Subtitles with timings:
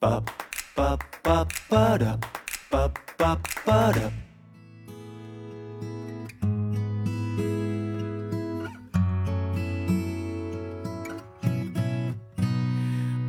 [0.00, 0.22] ba
[0.76, 2.18] ba ba ba da.
[2.70, 4.12] Ba ba ba da.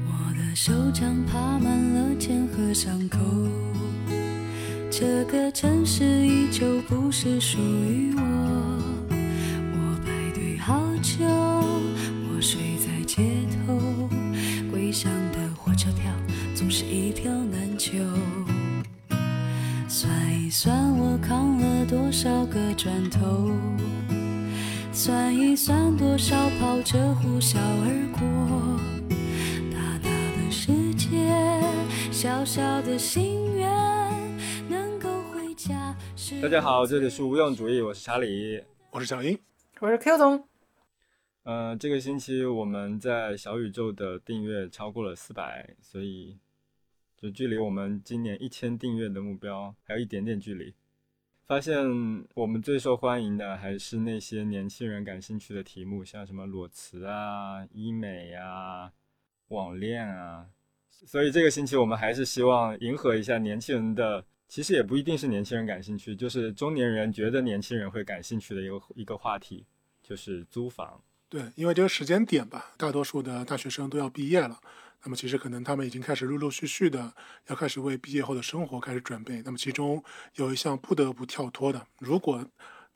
[0.06, 3.18] 我的手掌爬满了茧和伤口，
[4.92, 8.22] 这个城市依旧不是属于我。
[9.10, 11.26] 我排队好久，
[16.80, 17.98] 是一票难求。
[19.90, 23.52] 算一算我扛了多少个砖头，
[24.94, 28.80] 算一算多少跑车呼啸而过。
[29.74, 31.36] 大大的世界，
[32.14, 33.70] 小小的心愿，
[34.70, 35.94] 能够回家。
[36.42, 38.64] 大家好，这里是无用主义，我是查理。
[38.92, 39.38] 我是小英，
[39.82, 40.48] 我是 Q 总，
[41.44, 46.38] 呃，这个星期我们在小宇宙的订阅超过了四百，所以
[47.22, 50.74] 就距离我们今年一千订阅的目标还有一点点距离。
[51.46, 51.76] 发现
[52.36, 58.92] 我们最受欢迎的还是那些年轻人感兴趣的题目，像什么裸辞啊、医美啊、
[59.48, 60.46] 网恋啊。
[61.06, 69.66] 所以这个星期我们还是希望迎合一下年轻人的，其实也不一定是年轻人感兴趣，就是中年人觉得年轻人会感兴趣的一个一个话题，
[70.04, 71.02] 就是租房。
[71.30, 74.60] 对，因为这个时间点吧，大多数的大学生都要毕业了，
[75.04, 77.14] 那么其实可能他们已经开始陆陆续续的
[77.48, 79.42] 要开始为毕业后的生活开始准备。
[79.44, 80.04] 那么其中
[80.36, 82.46] 有一项不得不跳脱的，如果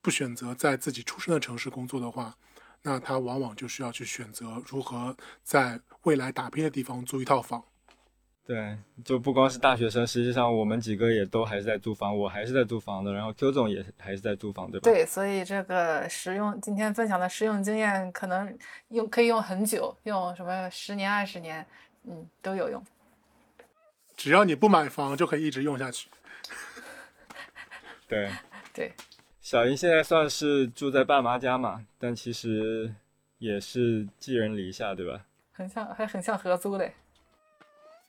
[0.01, 2.35] 不选择在自己出生的城市工作的话，
[2.81, 7.63] 那他往往就需要去选择如何在未来打拼的地方租一套房。
[8.45, 14.83] 对，就不光是大学生，实际上我们几个也都还是在租房，我还是在租房的，然后 Q 总也还是在租房，对吧？
[14.83, 18.53] 对，所以这个实用今天分享的实用经验，可能
[18.89, 21.65] 用可以用很久，用什么十年、二十年，
[22.05, 22.83] 嗯，都有用。
[24.15, 26.09] 只要你不买房，就可以一直用下去。
[28.07, 28.31] 对，
[28.73, 28.93] 对，
[29.41, 32.93] 小英现在算是住在爸妈家嘛，但其实
[33.39, 35.25] 也是寄人篱下，对吧？
[35.51, 36.93] 很像，还很像合租嘞。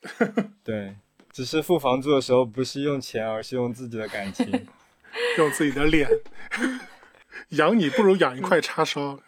[0.62, 0.96] 对，
[1.32, 4.66] 只是付房租的时候不是用钱，而是用自己的感情。
[5.38, 6.08] 用自己的脸
[7.50, 9.20] 养你，不如养一块叉烧。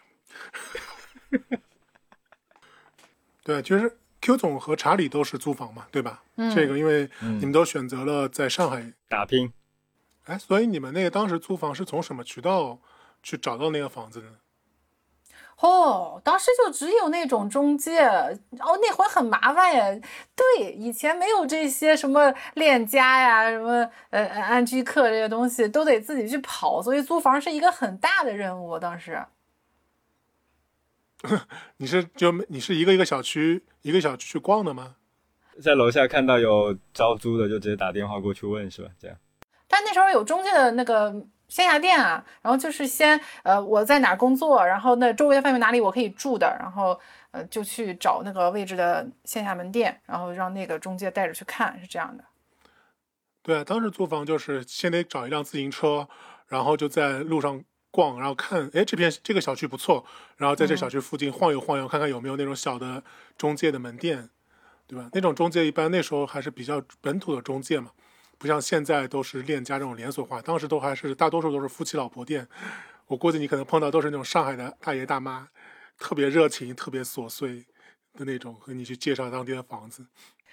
[3.45, 6.23] 对，其实 Q 总和查理都是租房嘛，对吧？
[6.37, 9.53] 嗯这个因为嗯你们都选择了在上海，打拼，
[10.25, 12.79] 哎，所以你们那个当时租房是从什么渠道
[13.23, 14.37] 去找到那个房子的呢？
[15.61, 20.03] 哦，当时就只有那种中介，哦，那会儿很麻烦耶。
[20.35, 28.79] 对，以前没有这些什么链家呀、什么呃呃安居客这些东西，都得自己去跑，所以租房是一个很大的任务。
[28.79, 29.25] 当时，
[31.79, 34.97] 你是就你是一个一个小区一个小区去逛的吗？
[35.63, 38.91] 在楼下看到有招租的，就直接打电话过去问，是吧？
[38.99, 39.17] 这样。
[39.67, 41.11] 但那时候有中介的那个
[41.49, 46.99] 线下店啊，然后就是先呃我在哪工作，然后那周围的范围哪里我可以住的，然后
[47.31, 52.25] 呃就去找那个位置的线下门店，然后让那个中介带着去看，是这样的。
[53.43, 56.07] 对啊，当时租房就是先得找一辆自行车，
[56.49, 57.65] 然后就在路上
[57.97, 60.05] 逛，然后看，哎，这片这个小区不错，
[60.37, 63.03] 然后在这小区附近晃悠晃悠，看看有没有那种小的
[63.39, 64.29] 中介的门店，
[64.87, 65.09] 对吧？
[65.15, 67.91] 那种中介一般那时候还是比较本土的中介嘛，
[68.37, 72.47] 不像现在都是链家这种连锁化，当时都还是大多数都是夫妻老婆店。
[73.07, 75.49] 我估计你可能碰到都是那种上海的大爷大妈，
[75.99, 77.65] 特别热情、特别琐碎
[78.13, 80.05] 的那种，和你去介绍当地的房子。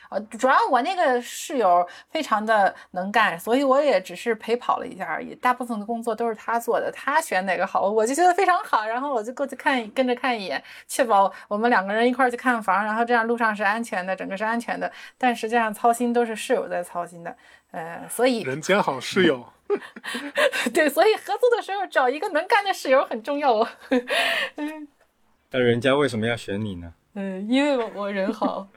[0.09, 5.33] 呃，主要我那个室友非常的能干，所以我也只是陪跑了一下而已。
[5.35, 14.91] 大部分的工作都是他做的，他选哪个好，我就觉得非常好，然后我就过去看，跟着看一眼，确保我们两个人一块儿去看房，然后这样路上是安全的，整个是安全的。
[15.17, 17.35] 但实际上操心都是室友在操心的，
[17.71, 19.45] 呃，所以人间好室友。
[20.73, 23.67] 对，所以合租的时候找一个能干的室友很重要哦。
[25.49, 26.93] 但人家为什么要选你呢？
[27.15, 28.67] 嗯，因为我我人好。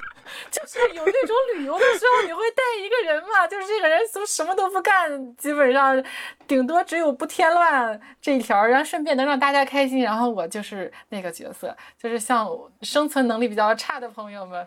[0.50, 6.02] 就是有那种旅游的时候，你会带一个人嘛，就是这个人什么什么都不干，基本上
[6.46, 10.00] 顶多只有不添乱这一条，然后顺便能让大家开心。
[10.00, 12.48] 然后我就是那个角色，就是像
[12.82, 14.66] 生存能力比较差的朋友们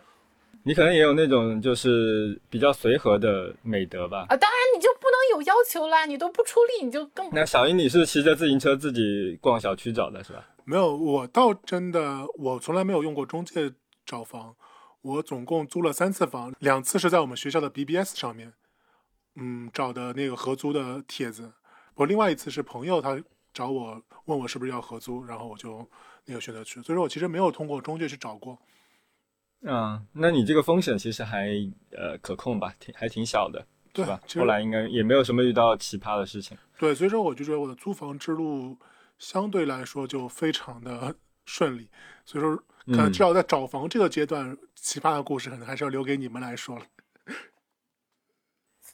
[0.62, 4.26] 你可能也有那种就是比较随和的美德吧。
[4.28, 10.44] 啊，当然你就不能有要求啦，你都不出力，你就更那小英，你是骑着自行车自己逛小区找的是吧？
[10.64, 13.70] 没有，我倒真的，我从来没有用过中介
[14.06, 14.56] 找房。
[15.02, 18.54] 我总共租了三次房，两次是在我们学校的 BBS 上面，
[19.34, 21.52] 嗯，找的那个合租的帖子。
[21.94, 23.22] 我另外一次是朋友他
[23.52, 25.88] 找我问我是不是要合租，然后我就
[26.24, 26.82] 那个选择去。
[26.82, 28.58] 所以说我其实没有通过中介去找过。
[29.62, 31.48] 嗯，那你这个风险其实还
[31.92, 34.20] 呃可控吧，挺还挺小的，对吧？
[34.36, 36.56] 后来应该也没有什么遇到奇葩的事情。
[36.78, 38.76] 对，所以说我就觉得我的租房之路
[39.18, 41.16] 相对来说就非常的
[41.46, 41.88] 顺利。
[42.24, 46.84] 所以说，可能嗯至少在找房这个阶段，奇葩的故事可能还是要留给你们来说了。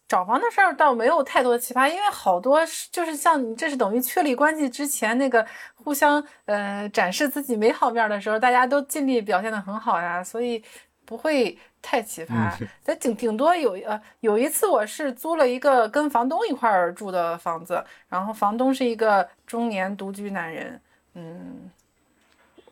[0.09, 10.63] 找房的事儿倒没有太多的奇葩，因为好多是就是像你这是等于确立关系之前那个互相呃展示自己美好面儿的时候，大家都尽力表现得很好呀，所以
[11.07, 12.53] 不会太奇葩。
[12.85, 20.79] 咱顶顶多有呃有一次我是租了一个跟房东一块儿住的房子，然后房东是一个中年独居男人，
[21.15, 21.71] 嗯，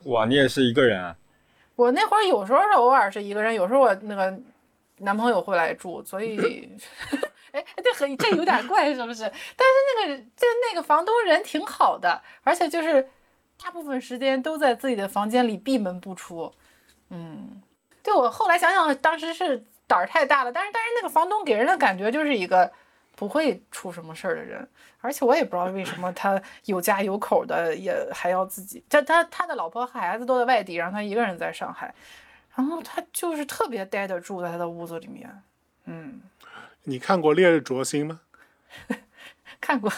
[0.05, 1.17] 哇，你也是一个人啊？
[1.77, 4.39] 我那会儿有时候是偶尔是一个人，有时候我那个
[4.99, 6.69] 男朋友会来住，所以，
[7.53, 9.23] 哎，这很这有点怪，是不是？
[9.23, 9.75] 但是
[10.05, 13.09] 那个就那个房东人挺好的，而且就是
[13.63, 16.53] 大部分时间都在自己的房间里闭门不出。
[17.09, 17.61] 嗯，
[18.03, 22.71] 对我后来想想，当时是胆儿太大了，但是但是那个房东给人的感觉就是一个
[23.21, 24.67] 不会出什么事儿的人，
[25.03, 31.95] 而且我也不知道为什么他有家有口的，也还要自己，他他他的老婆孩子都在外地，然后他一个人在上海，
[32.57, 35.31] 然后他就是特别待得住在他的屋子里面，
[35.85, 36.23] 嗯，
[36.85, 38.21] 你看过《烈日灼心》吗？
[39.61, 39.93] 看过，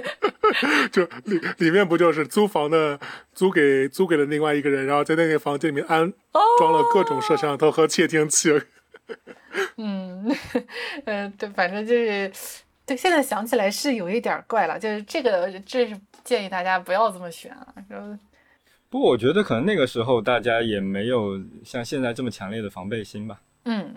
[0.90, 2.98] 就里里面不就是租房的
[3.34, 6.10] 租给租给了另外一个人，然后在那个房间里面安
[6.56, 8.62] 装了各种摄像头和窃听器。
[9.76, 10.36] 嗯，
[11.04, 12.32] 呃，对，反正就是，
[12.86, 17.96] 对，现在想起来是有一点怪了，就是这个，这是建议大家不要这么选啊，就
[18.88, 23.40] 不过我觉得可能那个时候大家也没有像现在这么强烈的防备心吧。
[23.64, 23.94] 嗯，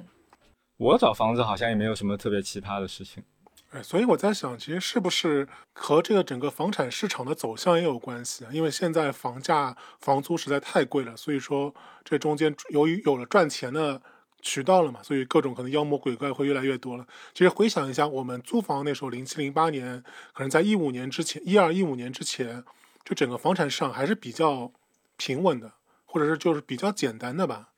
[0.77, 3.24] 我找房子好像也没有什么特别奇葩的事情。
[3.71, 8.51] 哎，所以我在想，其实是不是和这个整个房产市场的走向也有关系啊？
[8.54, 11.74] 因为现在房价、房租实在太贵了，所以说
[12.04, 14.00] 这中间由于有了赚钱的
[14.44, 17.07] 渠道了嘛，所以各种可能妖魔鬼怪会越来越多了。
[17.34, 20.04] 其实回想一下，我们租房那时候，零七零八年，
[20.34, 22.63] 可能在一五年之前，一二一五年之前，
[23.06, 24.72] 就整个房产市场还是比较
[25.16, 25.72] 平稳的，
[26.06, 27.69] 或者是就是比较简单的吧。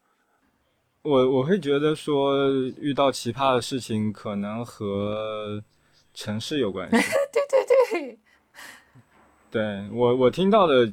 [1.04, 5.64] 我我会觉得说遇到奇葩的事情可能和
[6.16, 6.98] 城市有关系。
[7.32, 8.20] 对 对对，
[9.52, 10.92] 对我我听到的，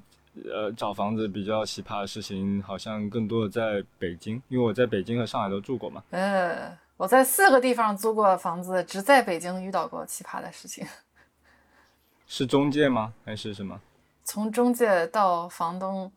[0.50, 6.02] 呃，找房子比较奇葩的事情，好像更多的在北京，因为我在北京和上海都住过嘛。
[6.10, 10.86] 嗯，我在四个地方租过房子，只在北京遇到过奇葩的事情，
[12.26, 13.12] 是中介吗？
[13.24, 13.78] 还是什么？
[14.24, 16.10] 从中介到房东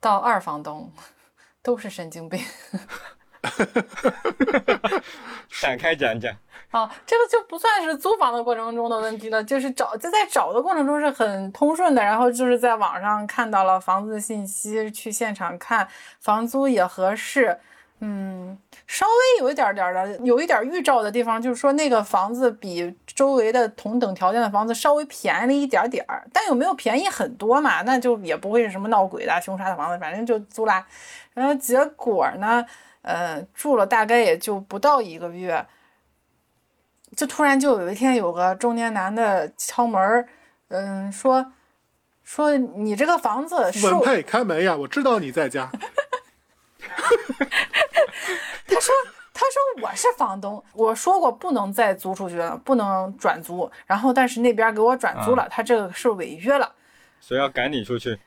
[0.00, 0.90] 到二房东，
[1.62, 2.40] 都是神经病。
[5.60, 6.32] 展开讲讲。
[6.70, 15.88] 啊，这个就不算是租房的过程中的问题了，就是找就在找的过程中是很通顺的，然后就是在网上看到了房子的信息，去现场看
[16.20, 17.58] 房租也合适，
[18.00, 27.80] 嗯，稍微有一点点的有一点预兆的地方，就是说那个房子比周围的同等条件的房子稍微便宜了一点点儿，但有没有便宜很多嘛？
[27.80, 30.86] 那就也不会是什么闹鬼的、凶杀的房子，反正就租啦。
[31.32, 32.62] 然后结果呢，
[33.08, 35.66] 呃，住了大概也就不到一个月。
[37.16, 40.28] 就突然就有一天有个中年男的敲门儿，
[40.68, 41.52] 嗯，说
[42.22, 45.70] 说你这个房子文售，佩开门呀，我知道你在家。
[48.66, 48.94] 他说
[49.32, 56.70] 他说我是房东，我说过不能再租出去了，不能转租，然后但是那边给我转租了，他这个是违约了。
[57.20, 58.18] 所以要赶你出去。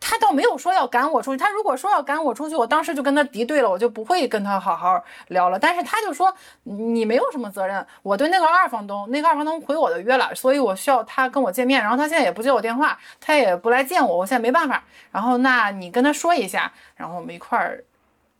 [0.00, 5.58] 他倒没有说要赶我出去，他如果说要赶我出去，我当时就跟他敌对了，我就不会跟他好好聊了。
[5.58, 11.82] 但是他就说你没有什么责任，我对那个二房东，那个二房东回我的约了，所以我需要他跟我见面。
[11.82, 14.82] 然后他现在也不接我电话，他也不来见我，我现在没办法。
[15.10, 17.84] 然后那你跟他说一下，然后我们一块儿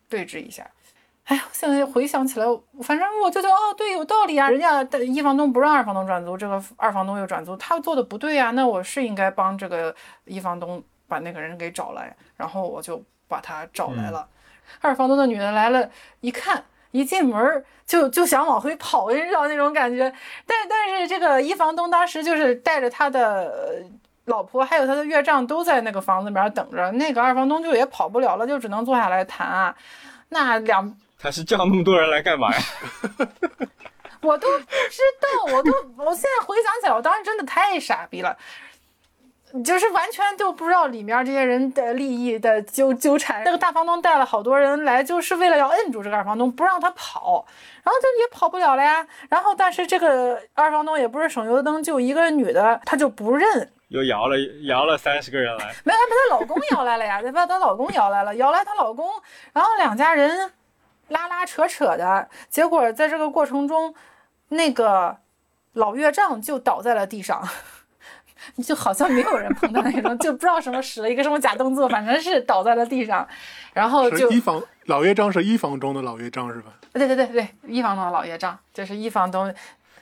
[0.09, 0.67] 对峙一下。
[1.25, 2.47] 哎呀，现在回想起来，
[2.83, 4.49] 反正我就觉得哦，对，有道理啊。
[4.49, 14.29] 人家一房东不让二房东转租，这个二房东又转租，他做的不对呀、那我是应该帮这个一房东把那个人给找来，然后我就把他找来了。
[14.81, 20.13] 二房东的女的来了，一看一进门就就想往回跑，你知道那种感觉。
[20.47, 23.91] 但但是这个一房东当时就是带着他的呃
[24.27, 29.75] 老婆还有他的岳丈都在那个房子里面等着，那个二房东就也跑不了了，就只能坐下来谈啊。
[30.29, 32.63] 那两 他是叫那么多人来干嘛呀？
[34.21, 38.37] 我都不知道，我都我现在回想起来，我当时真的太傻逼了。
[39.65, 43.43] 就是完全就不知道里面这些人的利益的纠纠缠。
[43.45, 47.47] 那个大房东带了好多人来，就是为了要摁住这个二房东，不让他跑，
[47.83, 49.07] 然后就也跑不了了呀。
[49.31, 54.37] 然后但是这个二房东也不是省油的灯，就一个女的，她就不认，又摇了
[54.67, 59.11] 摇了三十个人来，没有，她把她老公摇来了呀，她把她老公摇来了，摇来她老公，
[59.55, 60.53] 然后两家人
[61.09, 63.95] 拉拉扯扯的，结果在这个过程中，
[64.49, 65.17] 那个
[65.73, 67.49] 老岳丈就倒在了地上。
[68.63, 73.27] 就好像没有人碰他那种，就不知道什么使了一个什么假动作，反正是倒在了地上，
[73.73, 76.73] 然后就一房老岳丈是一房中的老岳丈是吧？
[76.93, 79.53] 对对对对，一房中的老岳丈，就是一房东，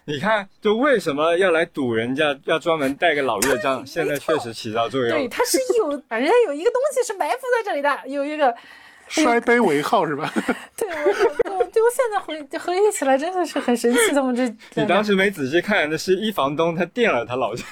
[0.04, 3.84] 你看，就为什么要来堵人家，要专门带个老岳丈？
[3.86, 5.28] 现在确实起到作用对，用。
[5.28, 8.54] 他是有，反正有一个东西是埋伏在这里的，有一个，
[9.08, 10.32] 摔杯为号是吧？
[10.76, 14.46] 对我我对我现在回回忆起来真的是很神奇，他们这
[14.80, 17.66] 你当时没仔细看，那是一房东他垫了他老丈。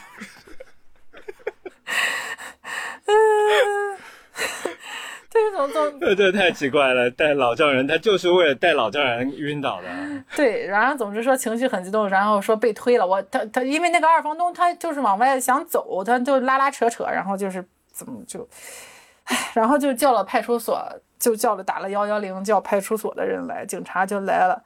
[3.06, 3.96] 嗯，
[5.30, 9.88] 对，总总这 这太奇怪了，带老丈人他就是为了带老丈人晕倒的。
[10.36, 13.06] 对，然后总之说情绪很激动，然后说被推了。
[13.06, 18.48] 我他他因为那个二房东他就是往外想走，他就拉拉扯扯，然后就是怎么就，
[19.24, 20.80] 唉，然后就叫了派出所，
[21.18, 24.62] 就叫了打了幺幺零，叫派出所的人来，警察就来了。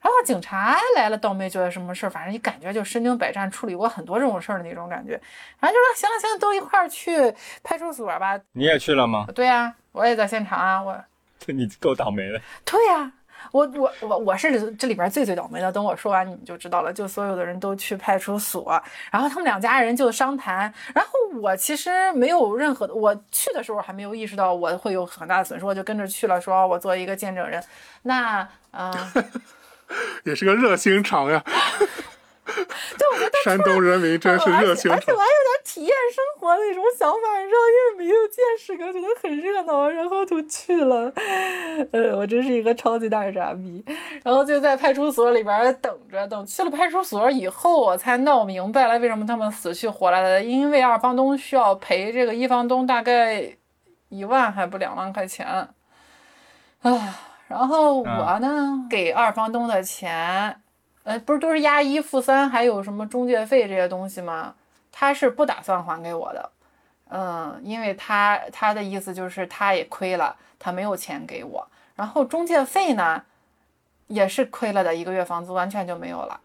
[0.00, 5.20] 然后警察来了，倒没觉得什么事儿，反正你感觉就身经百战，处理过很多这种事儿的那种感觉。
[5.58, 8.38] 反正就说行了行了，都一块儿去派出所吧。
[8.52, 9.26] 你也去了吗？
[9.34, 10.98] 对呀、我也在现场啊，我。
[11.46, 12.40] 你够倒霉的。
[12.64, 13.10] 对呀、
[13.50, 15.72] 我我我我是这里边最最倒霉的。
[15.72, 16.92] 等我说完你们就知道了。
[16.92, 18.80] 就所有的人都去派出所，
[19.10, 20.72] 然后他们两家人就商谈。
[20.94, 27.62] 然后我其实没有任何的，我去的时候还没有意识到我会有很大的损失，我就跟着去了，说我作为一个见证人。
[28.02, 29.24] 那嗯、呃
[30.24, 31.42] 也是个热心肠呀。
[32.98, 35.18] 对，我觉得山东人民真是热心肠而且我。
[35.18, 41.12] 还有点体验生活的那种想法，你知道，因为没有见识过，觉得很热闹，然后就去了。
[41.92, 43.84] 呃，我真是一个超级大傻逼。
[44.24, 53.48] 然后就在派出所里边等着，等去了派出所以后，我才闹明白了为什么他们死去活来的，因为二房东需要赔这个一房东大概
[54.08, 55.46] 一万还不两万块钱。
[56.82, 56.98] 啊，
[57.50, 60.62] 然后我呢、给二房东的钱。
[61.02, 64.54] 呃，不是都是押一付三，还有什么中介费这些东西吗？
[64.92, 66.50] 他是不打算还给我的，
[67.08, 71.66] 嗯，因为他他的意思就是他也亏了，他没有钱给我，
[71.96, 73.22] 然后中介费呢，
[74.08, 76.40] 也是亏了的，一个月房租完全就没有了，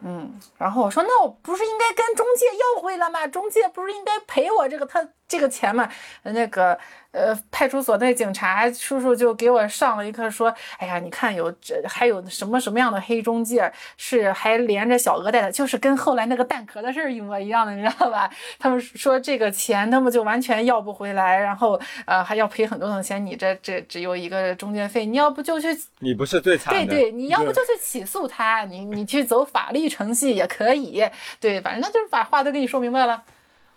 [0.00, 3.26] 嗯，然后我说那我不是应该跟中介要回来吗？
[3.26, 5.86] 中介不是应该赔我这个他这个钱嘛？
[6.22, 6.76] 那个
[7.10, 18.30] 呃派出所那警察叔叔就给我上了一课，说，哎呀，你看有这还有什么什么样的黑中介是还连着小额贷的，就是跟后来那个蛋壳的事儿一模一样的，你知道吧？
[18.58, 25.68] 他们说这个钱他们就完全要不回来，然后呃还要赔很多的钱，你这这只有一个中介费，你要不就去
[25.98, 26.86] 你不是最惨的。
[26.86, 31.04] 对对，你要不就去起诉他，你你去走法律程序也可以，
[31.38, 33.22] 对，反正他就是把话都跟你说明白了。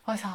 [0.05, 0.31] 我想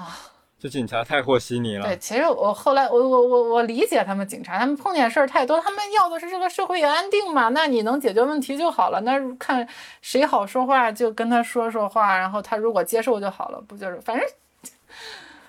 [0.58, 1.86] 这警察太和稀泥了。
[1.86, 9.00] 对，其实我后来我我我我理解他们警察，他们碰见事儿太多，他们要的是这个社会安定嘛，那你能解决问题就好了。
[9.02, 9.68] 那看
[10.00, 14.26] 谁好说话就跟他说说话，然后他如果接受就好了，不就是反正。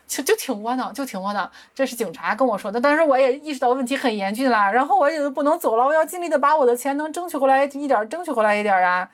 [0.07, 1.51] 就就挺窝囊，就挺窝囊。
[1.75, 9.09] 这是警察跟我说的，但是我也意识到问题很严峻了，然后我也不能走了，我要尽力的把我的钱能争取回来一点，争取回来一点啊。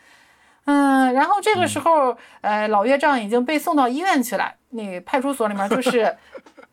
[0.66, 4.54] 嗯，然后这个时候，呃，老岳丈已经被送到医院去了。
[4.70, 6.16] 那派出所里面就是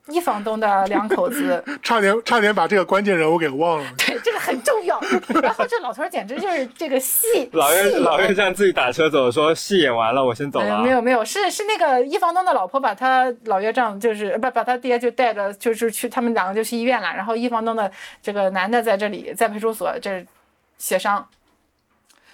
[0.06, 3.90] 一房东的两口子， 差点差点把这个关键人物给忘了。
[3.98, 4.98] 对，这个很重要。
[5.42, 10.80] 然后这老头儿简直就是这个戏， 老岳戏老岳丈自己打车走，说戏演完了，我先走了。
[10.80, 17.90] 没有没有，是是那个一房东的老婆把他老岳丈就是不把他爹就带着就是去他们两个就去医院了，然后一房东的
[18.22, 20.24] 这个男的在这里在派出所这
[20.78, 21.28] 协商，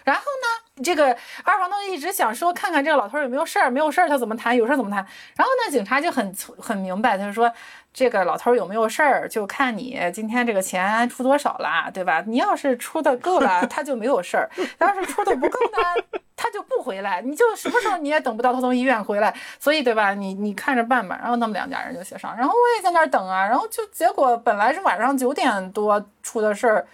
[0.04, 4.98] 然后呢，这个二房东一直想说看看这个老头有没有事儿，没有事儿他怎么谈，有事儿怎么谈。
[5.34, 7.50] 然后呢，警察就很很明白，他就说
[7.94, 12.22] 这个老头有没有事儿，就看你今天这个钱出多少了，对吧？
[12.26, 14.46] 你要是出的够了，他就没有事儿；
[14.78, 19.34] 要是出的不够呢，他就不回来，你就什么时候你也等不到他从医院回来。
[19.58, 20.12] 所以，对吧？
[20.12, 21.18] 你你看着办吧。
[21.22, 26.86] 然后他们两家人就协商，然后我也在那儿等啊，然后就结果本来是晚上九点多出的事儿。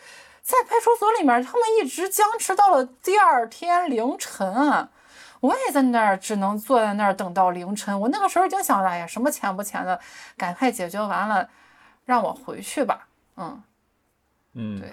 [0.52, 4.90] 在派出所里面，他们一直僵持到了第二天凌晨啊！
[5.40, 7.98] 我也在那儿，只能坐在那儿等到凌晨。
[7.98, 9.98] 我那个时候已经想着，哎呀，什么钱不钱的，
[10.36, 11.48] 赶快解决完了，
[12.04, 13.08] 让我回去吧。
[13.36, 13.62] 嗯，
[14.52, 14.92] 嗯，对，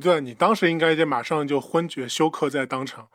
[0.00, 3.08] 对你当时应该就马上就昏厥休克在当场。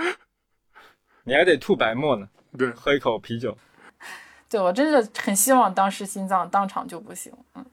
[1.22, 2.28] 你还得吐白沫呢，
[2.58, 3.56] 对，喝一口啤酒。
[4.50, 7.32] 对我真的很希望当时心脏当场就不行。
[7.54, 7.64] 嗯，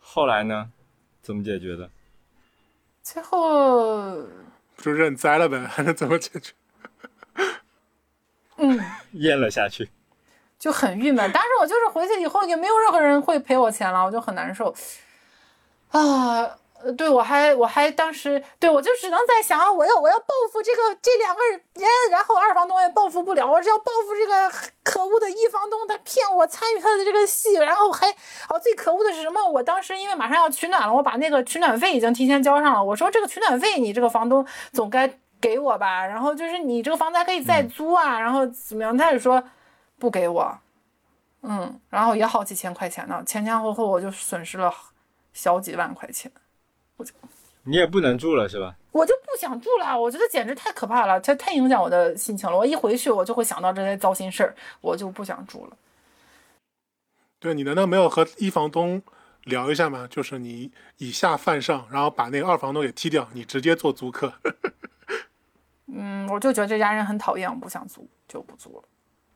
[0.00, 0.70] 后来呢？
[1.24, 1.90] 怎么解决的？
[3.02, 4.22] 最后，
[4.76, 6.52] 就认栽了呗，还能怎么解决？
[8.56, 8.78] 嗯，
[9.12, 9.88] 咽了下去。
[10.58, 11.30] 就很郁闷。
[11.32, 14.74] 但是我就是回去以后也没有任何人会赔我钱了，我就很难受。
[15.90, 21.60] 啊，呃，对我还我还当时对我就只能在想，我要我要报复这个这两个人，
[22.10, 28.10] 然后二房东也报复不了，我是要报复这个可恶的一房东，他骗我参与他的这个戏，然后还
[28.50, 29.42] 哦最可恶的是什么？
[29.48, 35.10] 我当时因为马上要取暖了，我把那个取暖费已经提前交上了，我说这个取暖费你这个房东总该
[35.40, 38.94] 给我吧，然后就是你这个房子还可以再租啊，然后怎么样？
[38.94, 39.42] 他就说
[39.98, 40.58] 不给我，
[41.42, 44.70] 嗯，然后也好几千块钱呢，前前后后我就损失了
[45.32, 46.30] 小几万块钱。
[47.66, 48.76] 你也不能住了是吧？
[48.92, 52.56] 我就不想住了，我觉得简直太可怕了，这太影响我的心情了。
[52.56, 55.76] 我一回去，我就会想到这些糟心事儿，我就不想住了。
[57.40, 59.02] 对你难道没有和一房东
[59.44, 60.06] 聊一下吗？
[60.10, 64.32] 就是你以下犯上，然后把那个二房东给踢掉，你直接做租客。
[65.92, 68.84] 嗯，我就觉得这家人很讨厌，我不想租，就不租了。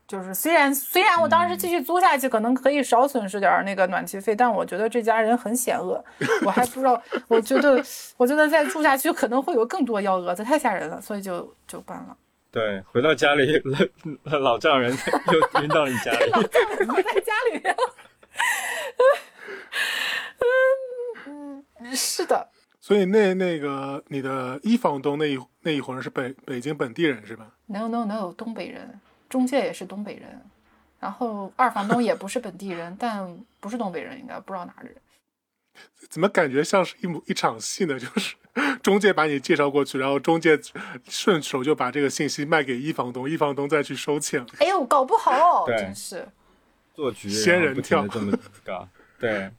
[0.09, 6.03] 就是虽然虽然我当时继续租下去，可能可以少损失点儿那个暖气费，但我觉得这家人很险恶，
[6.47, 7.85] 我还不知道，我觉得
[8.17, 12.17] 我觉得再住下去可能会有更多幺蛾子，太吓人了，所以就就搬了。
[12.51, 13.63] 对，回到家里，
[14.25, 17.77] 老老丈人又 晕到你家里，老丈人会在家里面。
[21.27, 22.49] 嗯嗯，是的。
[22.81, 28.99] 所以那那个你的一房东那一那一伙人是北北京本地人是吧？No no no，东北人，
[29.29, 30.41] 中介也是东北人，
[30.99, 34.97] 然后二房东也不是本地人， 但不是东北人，应该不知道哪儿的人。
[36.09, 37.99] 怎么感觉像是一幕一场戏呢？
[37.99, 38.35] 就是
[38.83, 40.59] 中介把你介绍过去，然后中介
[41.09, 44.45] 顺手就把这个信息卖给一房东，一房东再去收钱。
[44.59, 46.27] 哎呦，搞不好，对真是
[46.95, 48.89] 做局仙人跳这么搞，
[49.21, 49.53] 对，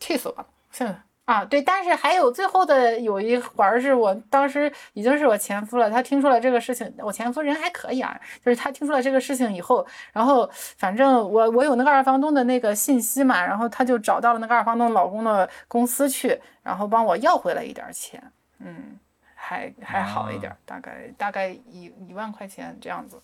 [0.00, 0.46] 气死我了！
[0.70, 18.98] 现在啊，对，但是还有最后的有一环儿是我当时已经是我前夫了，他听说了这个事情，我前夫人还可以啊，就是他听说了这个事情以后，然后反正我我有那个二房东的那个信息嘛，然后他就找到了那个二房东老公的公司去，然后帮我要回来一点儿钱，嗯，
[19.34, 23.20] 还还好一点儿，大概大概一一万块钱这样子。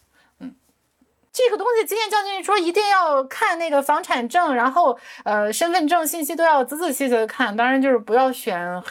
[1.35, 8.83] 这个东西经验教训说一定要看那个房产证，然后呃身份证信息都要仔仔细细的看，当然就是不要选呃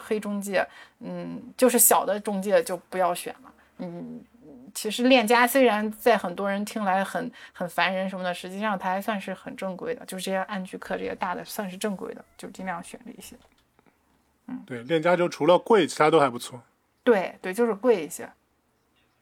[0.00, 0.66] 黑中介，
[1.00, 4.24] 嗯，就是小的中介就不要选了，嗯。
[4.76, 13.36] 其实链家虽然在很多人听来很很烦人什么的，实际上它还算是很正规的，就是这些安居客这些大的算是正规的，就尽量选这些。
[14.48, 16.60] 嗯对，链家就除了贵，其他都还不错。
[17.04, 18.28] 对对，就是贵一些。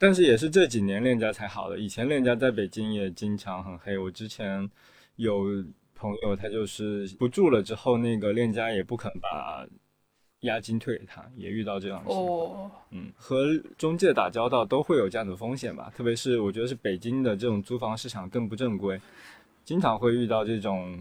[0.02, 3.96] 但是也是这几年链家才好的，以前链家在北京也经常很黑。
[3.96, 4.68] 我之前
[5.14, 5.44] 有
[5.94, 9.64] 朋友，他就是不住了之后，那个链家也不肯把
[10.40, 12.28] 押金退给他，也遇到这样的情况。
[12.28, 19.00] 哦，嗯，和中介打交道都会有这样的风险吧，特别是我觉得是北京的这种租房市场更不正规，
[19.64, 21.00] 经常会遇到这种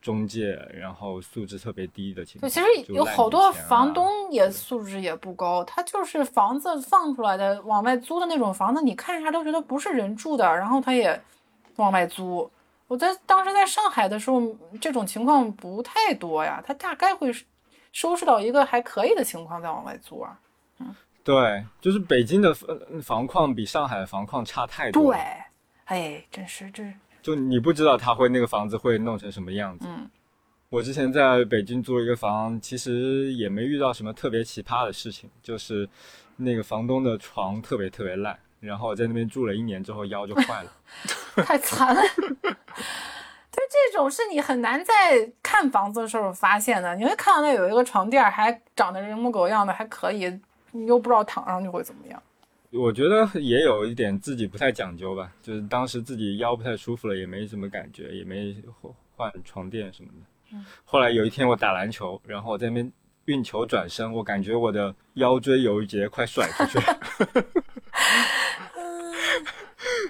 [0.00, 2.50] 中介然后素质特别低的情对，况。
[2.50, 11.20] 其实有好多房东也素质也不高，他就是房子放出来的往外租的那种房子，你看一下都觉得不是人住的，然后他也
[11.76, 12.50] 往外租。
[12.86, 14.40] 我在当时在上海的时候，
[14.80, 17.30] 这种情况不太多呀，他大概会
[17.92, 20.38] 收拾到一个还可以的情况再往外租啊。
[21.24, 25.12] 对，就是北京的呃房况比上海的房况差太多。
[25.12, 25.20] 对，，
[25.84, 26.82] 哎，真是这，
[27.22, 29.86] 就你不知道他会那个房子会弄成什么样子。
[29.88, 30.08] 嗯，
[30.70, 35.88] 我之前在北京租了一个房，其实也没遇到什么特别奇葩的事情，就是
[36.36, 40.72] 那个房东的床特别特别烂，然后我在那边住了一年之后腰就坏了。
[41.44, 42.02] 太惨了。
[43.50, 44.92] 对，这种是你很难在
[45.42, 46.94] 看房子的时候发现的。
[46.94, 52.22] 你会看到那有一个床垫还长得人模狗样的，还可以，你又不知道躺上去会怎么样。
[52.70, 60.58] 我觉得也有一点自己不太讲究吧，就是当时自己腰不太舒服了，也没什么感觉，也没换换床垫什么的。
[60.84, 62.92] 后来有一天我打篮球，然后我在那边
[63.24, 66.98] 运球转身，我感觉我的腰椎有一节快甩出去了。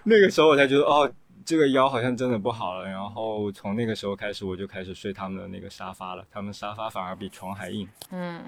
[0.04, 1.10] 那个时候我才觉得哦，
[1.44, 2.84] 这个腰好像真的不好了。
[2.88, 7.88] 然后从那个时候开始，我就开始睡他们的那个沙发了，他们沙发反而比床还硬。
[8.10, 8.42] 嗯，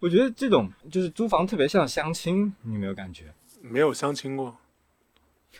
[0.00, 3.24] 我觉得这种就是租房特别像相亲，你有没有感觉？
[3.60, 4.56] 没有相亲过，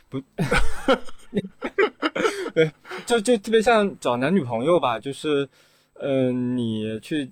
[0.09, 0.21] 不，
[2.55, 2.71] 对
[3.05, 5.49] 就就特别像找男女朋友吧，就是，
[5.95, 7.29] 嗯、你去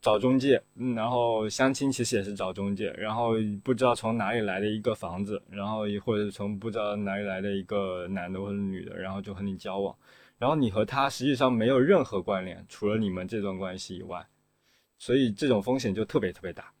[0.00, 3.32] 找中介，嗯，然后相亲其实也是找中介，然后
[3.62, 9.94] 不知道从哪里来的一个房子，然后也或者从不知道哪里来的一个男的或者女的，然后就和你交往，
[10.38, 14.26] 然后你和他实际上没有任何关联，除了你们这段关系以外，
[14.98, 16.72] 所以这种风险就特别特别大。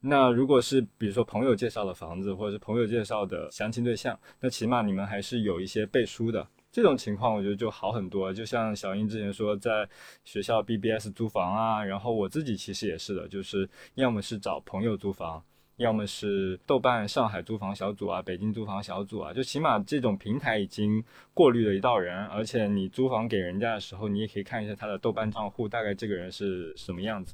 [0.00, 6.46] 那如果是比如说朋友介绍的房子，或者是朋友介绍的相亲对象，那起码你们还是有一些背书的。
[6.70, 8.32] 这种情况我觉得就好很多。
[8.32, 9.88] 就像小英之前说，在
[10.22, 15.42] 学校 BBS 租房啊，然后我自己其实也是的，就是要么是找朋友租房。
[15.78, 27.32] 要么是豆瓣上海租房小组啊，北京租房小组啊，就起码这种平台已经过滤了一道人，而且你租房给人家的时候，你也可以看一下他的豆瓣账户，大概这个人是什么样子，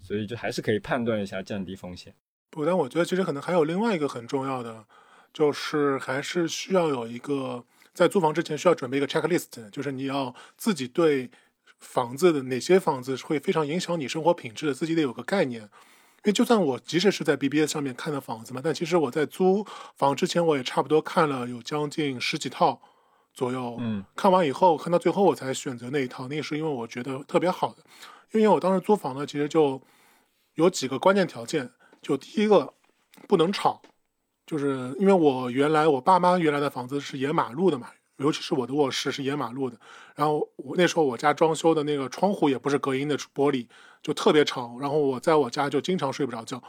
[0.00, 2.14] 所以就还是可以判断一下，降低风险。
[2.48, 4.84] 不，但我觉得其实可能还有另外一个很重要的，
[5.32, 11.28] 就是还是需要有一个在租房之前需要准备一个 checklist，就是你要自己对
[11.64, 15.68] 房子的哪些房子会非常影响你生活品质的，自己得有个概念。
[16.22, 22.80] 因为就算我即使是在 BBS 上面看的房子嘛，但其实我在租房之前，我也差不多看了有将近十几套
[23.32, 23.76] 左右。
[23.80, 26.28] 嗯，看完以后，看到最后我才选择那一套。
[26.28, 27.82] 那个是因为我觉得特别好的，
[28.32, 29.80] 因为我当时租房呢，其实就
[30.54, 31.70] 有几个关键条件。
[32.02, 32.72] 就第一个，
[33.26, 33.80] 不能吵，
[34.46, 37.88] 就是因为我原来我爸妈原来的房子是沿马路的嘛。
[38.20, 39.76] 尤其是我的卧室是沿马路的，
[40.14, 43.66] 然后我那时候我家装修的那个窗户也不是隔音的玻璃，
[44.02, 46.62] 就特别吵，然后我在我家就经常睡不着觉，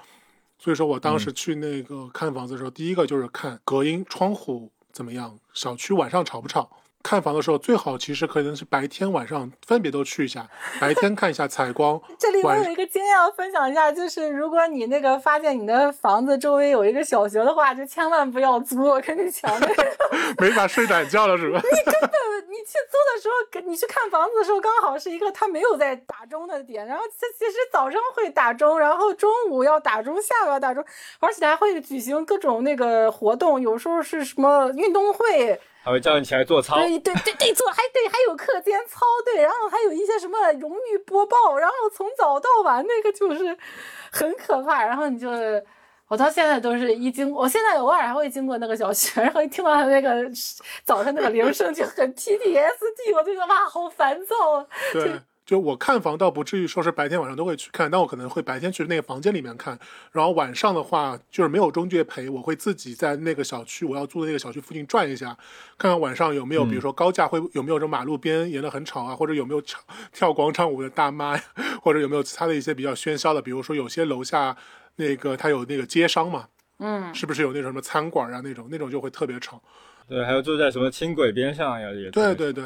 [0.58, 6.81] 所以说我当时去那个看房子的时候，第一个就是看隔音窗户怎么样，小区晚上吵不吵。
[7.04, 10.48] 看房的时候，最好其实可能是白天晚上分别都去一下，
[10.80, 12.00] 白天看一下采光。
[12.18, 18.82] 这里我有一个经验要分享一下，就是如果你那个发现你的房子周围有一个小学的话，就千万不要租。
[18.84, 19.52] 我跟你讲，
[20.40, 21.60] 没法睡懒觉了是吧？
[21.64, 22.12] 你根本
[22.50, 30.84] 你去租的时候，你去看房子的时候，刚好是一个他没有在打钟的点，然后他其实早上会打钟，然后中午要打钟，下午要打钟，
[31.20, 35.60] 而且还会举行各种那个活动，有时候是什么运动会。
[35.84, 43.58] 还会叫你起来做操，对对对对，做还对还有课间操，对，然后还有一些什么荣誉播报，然后从早到晚，那个就是
[44.12, 44.86] 很可怕。
[44.86, 45.30] 然后你就，
[46.08, 50.24] 我到现在都是一经，我现在偶尔还会经过那个小学，然后一听到他那个
[50.84, 54.68] 早上那个铃声就很 PTSD，我就觉得哇，好烦躁。
[54.94, 55.20] 对。
[55.52, 59.78] 就我看房倒不至于说是白天晚上都会去看，但我可能会白天去那个房间里面看，
[60.14, 65.38] 然后晚上的话就是没有中介陪，我会自己在那个小区我要租的那个小区附近转一下，
[65.78, 69.78] 看看晚上有没有比如说高架会有没有这马路边沿的很吵啊，或者有没有跳
[70.14, 71.44] 跳广场舞的大妈呀，
[71.84, 74.56] 或者有没有其他的一些比较喧嚣的，比如说有些楼下
[74.96, 76.48] 那个它有那个街商嘛，
[76.80, 79.62] 嗯，是不是有那种什么餐馆啊那种那种就会特别吵，
[80.08, 82.64] 对，还有住在什么轻轨边上呀也对对对。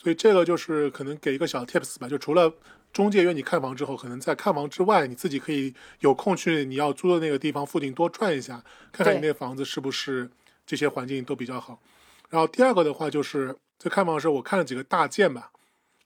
[0.00, 2.52] 所以这个就是可能给一个小 tips 吧，就除了
[2.92, 10.30] 中介约你看房之后，可能在看房之外，你自己可以有空去你要租的那个地方附近多转一下，看看你那房子是不是
[10.64, 11.80] 这些环境都比较好。
[12.30, 15.50] 然后第二个的话，就是在看房的时候，我看了几个大件吧，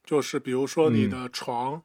[0.05, 1.83] 就是比如说你的床、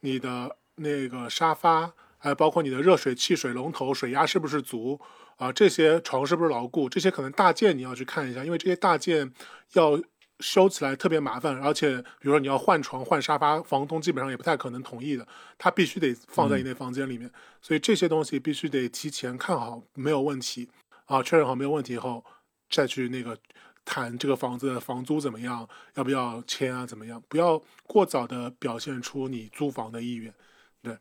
[0.00, 4.98] 你的那个沙发，还有包括你的热水器、水龙头水压是不是足
[5.36, 5.52] 啊？
[5.52, 6.88] 这些床是不是牢固？
[6.88, 9.30] 这些可能大件你要去看一下，因为这些大件
[9.74, 10.00] 要。
[10.40, 15.26] 修起来特别麻烦，而且比如说你要换床换沙发，房东基本上也不太可能同意的，
[15.58, 17.30] 他必须得放在你那房间里面，
[17.62, 20.68] 所以这些东西必须得提前看好没有问题。
[21.06, 22.24] 啊，确认好没有问题以后
[22.70, 23.36] 再去那个
[23.84, 30.32] 谈这个房子的房租怎么样，要不要签啊，怎么样，不要过早的表现出你租房的意愿，
[30.80, 30.96] 对，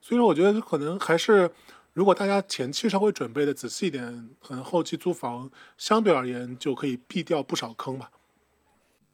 [0.00, 1.50] 所以说我觉得可能还是
[1.94, 8.08] 如果大家前期稍微准备的仔细一点，可能后期租房相对而言就可以避掉不少坑吧。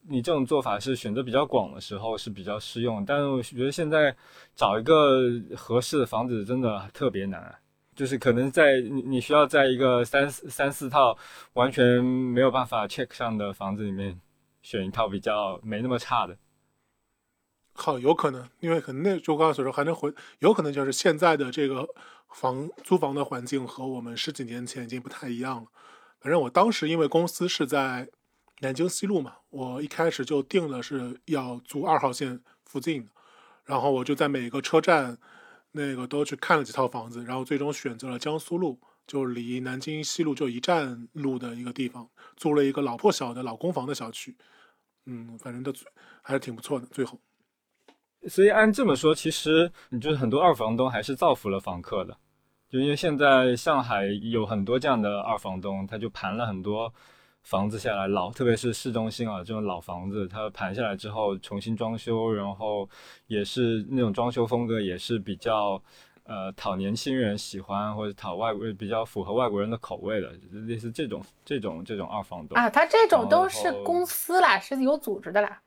[0.07, 4.15] 你这种做法是选择比较广的时候是比较适用，但是我觉得现在
[4.55, 5.21] 找一个
[5.55, 7.55] 合适的房子真的特别难，
[7.95, 11.17] 就是可能在你你需要在一个三四三四套
[11.53, 14.19] 完全没有办法 check 上的房子里面
[14.61, 16.37] 选一套比较没那么差的。
[17.73, 21.87] 好，有可能，因为可能那就刚才所说还能回，有可能就是现在的这个
[22.29, 25.67] 房租房的环境和我们十几年前已经不太一样了。
[26.19, 28.07] 反正我当时因为公司是在。
[28.61, 33.11] 南京西路嘛，我一开始就定了是要租二号线附近的，
[33.65, 35.17] 然后我就在每个车站
[35.71, 44.33] 那个都去看了几套房子，然后最终选择了江苏路，就离南京西路就一站路的一个地方，租了一个老破小的老公房的小区，
[45.05, 45.73] 嗯，反正都
[46.21, 46.85] 还是挺不错的。
[46.87, 47.19] 最后，
[48.29, 52.17] 所以按这么说，其实你就是很多二房东还是造福了房客的，
[52.69, 56.93] 就因为现在上海有很多这样的二房东，他就盘了很多。
[57.45, 62.89] 房子下来老，特别是市中心啊，这种老房子，它盘下来之后重新装修，然后
[63.27, 65.79] 也是那种装修风格也是比较，
[66.23, 70.33] 呃，讨年轻人喜欢或者讨外国比较符合外国人的口味的，
[70.67, 75.61] 类似这种这种这种二房东啊，他这种都是公司啦，是有组织的啦。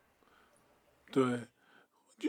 [1.13, 1.23] 对，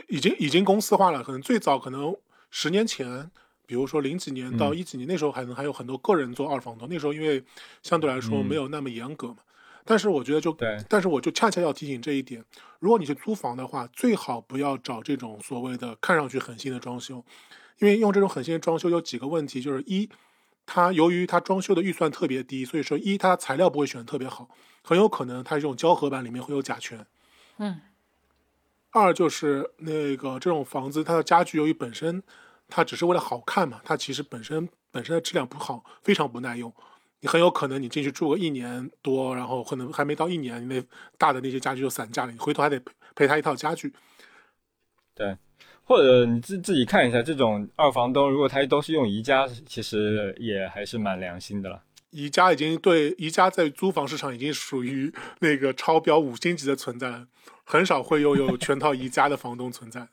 [0.06, 2.16] 已经已经公司化了，可能最早可能
[2.52, 3.28] 十年前。
[3.70, 6.88] 比如说零几年到一几年那时候，还能还有很多个人做二房东。
[6.90, 7.40] 那时候因为
[7.84, 9.36] 相对来说没有那么严格嘛。
[9.84, 12.44] 但是我觉得就对但是我就恰恰要提醒这一点，
[12.80, 17.24] 如果你去租房的话，最好不要找这种所谓的看上去很新的装修，
[17.78, 20.10] 因为用这种很新的装修有几个问题，就是一，
[20.66, 24.48] 它由于它装修的预算特别低，所以说一它材料不会选得特别好，
[24.82, 27.06] 很有可能它这种胶合板里面会有甲醛。
[27.58, 27.80] 嗯。
[28.92, 32.20] 二就是那个这种房子，它的家具由于本身
[32.70, 36.72] 它只是为了好看嘛，它其实本身本身的质量不好，非常不耐用。
[37.22, 40.82] 你很有可能你进去住个一年多，然后可能还没到一年，那
[41.18, 43.92] 大的那些家具就散架了，你回头还得赔赔他一套家具。
[45.14, 45.36] 对，
[45.84, 51.82] 或者你自自己看一下，这种二房东如果他都是用宜家，其实也还是蛮良心的了。
[52.08, 57.26] 宜家已经对宜家在租房市场已经属于 那个超标五星级的存在了，
[57.64, 60.08] 很少会又有全套宜家的房东存在。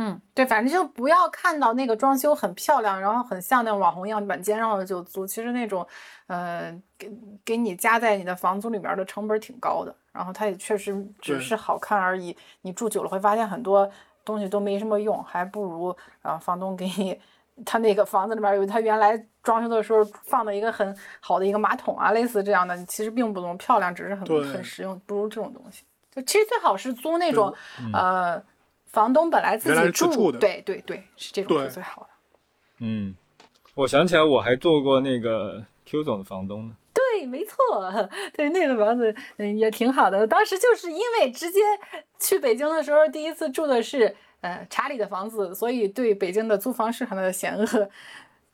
[0.00, 5.26] 嗯，对，反正就不要看到那个装修很漂亮，然后很像那种网红样板间，然后就租。
[5.26, 5.86] 其实那种，
[6.28, 7.10] 呃，给
[7.44, 12.36] 给你加在你的房租里面的成本挺高的，然后它也确实只是好看而已。
[12.62, 13.90] 你住久了会发现很多
[14.24, 17.20] 东西都没什么用，还不如啊房东给你
[17.66, 25.82] 他那个房子里面有他原来装修的时候放的一个很好的一个马桶啊，类似这样的，其实并不怎么漂亮，只是很很实用，不如这种东西。
[26.14, 27.52] 就其实最好是租那种，
[27.92, 28.40] 呃，
[28.88, 32.08] 房东本来自己住，住的对对对，是这种是最好的。
[32.80, 33.14] 嗯，
[33.74, 36.74] 我想起来我还做过那个 Q 总的房东呢。
[36.92, 37.56] 对，没错，
[38.34, 40.26] 对那个房子嗯也挺好的。
[40.26, 41.60] 当时就是因为直接
[42.18, 47.90] 去北京的时候，第一次住的是呃查理的房子，所以对北京的租房市场的险恶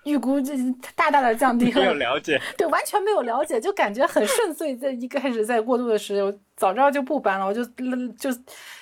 [0.04, 0.52] 预估这
[0.94, 2.20] 大大的降低了没有了。
[2.20, 4.76] 解，对，完全没有了解，就感觉很顺遂。
[4.76, 8.30] 在一开始在过渡的时候，早知道就不搬了，我就就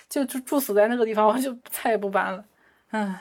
[0.08, 2.44] 就就住死在那个地方，我就再也不搬了。
[2.90, 3.14] 嗯，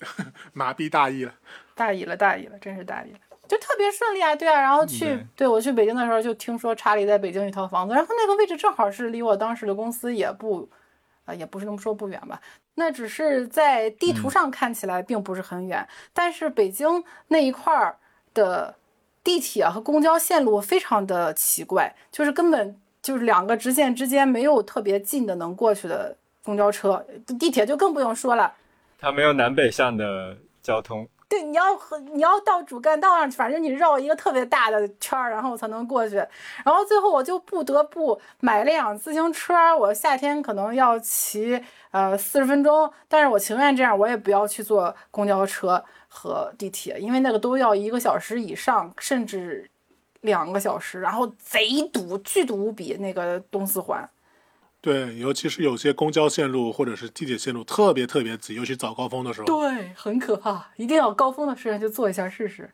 [0.52, 1.34] 麻痹大意了。
[1.74, 4.60] 大意了，大意了，真是大意了，就特别顺利啊，对啊。
[4.60, 10.68] 然后去，对对我去北京的时候，就听说查理在北京有一套房子，然后那个位置正好是离我当时的公司也不，
[11.24, 12.40] 啊、也不是那么说不远吧，
[12.74, 17.96] 那只是在地图上看起来并不是很远，但是北京那一块儿
[18.34, 18.74] 的
[19.22, 27.04] 地铁和公交线路非常的奇怪，就是根本就是两个直线之间没有特别近的能过去的公交车，
[27.38, 28.52] 地铁就更不用说了。
[28.98, 31.08] 它没有南北向的交通。
[31.42, 36.16] 你要和你要到主干道上，反正你绕一个特别大的圈儿，然后才能过去。
[36.64, 49.68] 然后最后我就不得不买辆自行车，我夏天可能要骑呃四十分钟，但是我情愿这样，我也不要去坐公交车和地铁，因为那个都要一个小时以上，甚至
[50.22, 52.94] 两个小时，然后贼堵，巨堵无比。
[52.94, 54.08] 那个东四环，
[54.84, 59.46] 对，尤其是有些公交线路或者是地铁线路特别特别挤，尤其早高峰的时候。
[59.46, 62.70] 对，很可怕，一定要高峰的时间就坐一下试试。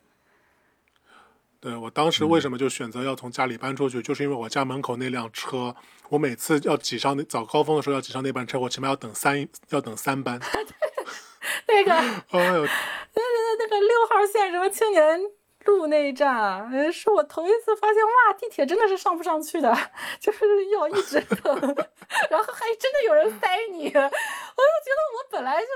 [1.61, 5.77] 对我当时为什么就选择要从家里搬出去，就是因为我家门口那辆车，
[6.09, 10.41] 我每次要挤上那早高峰的时候要挤上那班车，我起码要等三要等三班。
[11.69, 11.93] 那个。
[12.37, 15.21] 哎呦，那那那个六号线什么青年
[15.71, 19.75] 路那一站，是我头一次发现，哇，地铁真的是上不上去的，
[20.21, 21.55] 就是要一直等，
[22.31, 25.67] 然后还真的有人塞你， 我就觉得我本来就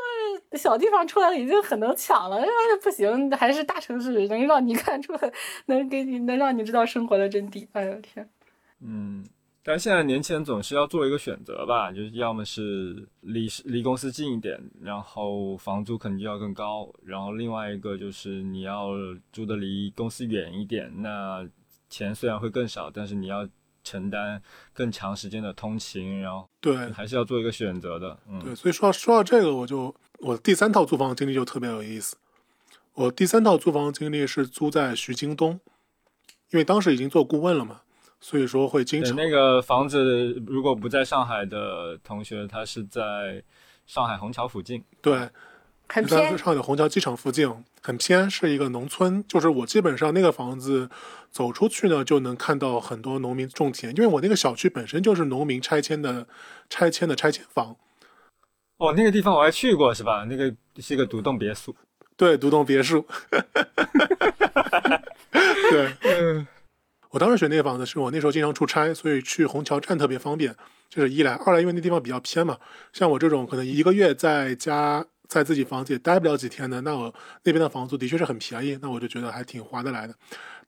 [0.52, 5.33] 是小地方出来已经很能抢了，因为不行，还是大城市能让你看出来，
[5.66, 7.66] 能给你能让你知道生活的真谛。
[7.72, 8.28] 哎呦天，
[8.80, 9.24] 嗯，
[9.66, 18.90] 但现在年轻人总是要做一个选择吧，就是要么是离离公司近一点，然后房租肯定就要更高，然后另外一个就是你要
[19.33, 21.48] 住的离公司远一点，那
[21.88, 23.48] 钱虽然会更少，但是你要
[23.83, 24.42] 承担
[24.74, 28.18] 更长时间的通勤，然后对还是要做一个选择的。
[28.29, 32.16] 嗯，对，所以说说到这个，我就我第三套租房经历就特别有意思。
[32.92, 35.59] 我第三套租房经历是租在徐京东，
[36.50, 37.81] 因为当时已经做顾问了嘛，
[38.25, 43.45] 所以说会经，常那个房子如果不在上海的同学，他是在
[43.87, 44.83] 上海虹桥附近。
[45.03, 45.29] 对，
[45.91, 47.47] 很偏在上，海的虹桥机场附近，
[47.83, 49.23] 很偏，是一个农村。
[49.29, 50.89] 就是我基本上那个房子
[51.31, 56.27] 走出去呢，就能看到很多农民种田，因为我那个小区本身就是农民拆迁的
[56.71, 57.77] 拆迁的拆迁房。
[58.79, 60.25] 哦，那个地方我还去过，是吧？
[60.27, 61.77] 那个是一个独栋别墅。
[62.17, 63.05] 对，独栋别墅。
[65.71, 66.47] 对，嗯，
[67.14, 70.53] 我当时选那个房子是我那时候经常出差，所以去虹桥站特别方便。
[70.90, 72.59] 就是一来，二来因为那地方比较偏嘛，
[72.92, 80.14] 像我这种可能一个月在家在自己房子也待不了几天的，那我那边的房租的确是很便宜，那我就觉得还挺划得来的。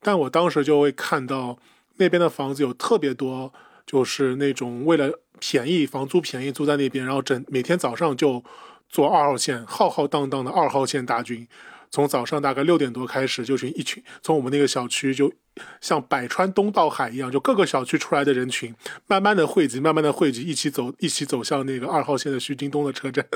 [0.01, 1.59] 但我当时就会看到
[1.97, 3.53] 那边的房子有特别多，
[3.85, 8.45] 就是那种为了便宜房租便宜租在那边，然后整每天早上就
[8.89, 11.49] 坐二号线，浩浩荡荡的二号线大军，
[11.91, 15.33] 从早上大概六点多开始，就是一群从我们那个小区就
[15.81, 18.75] 像百川东到海一样，就各个小区出来的人群，
[19.07, 23.27] 慢慢的汇集，慢慢的汇集，一起走，一起走向那个二号线的徐泾东的车站。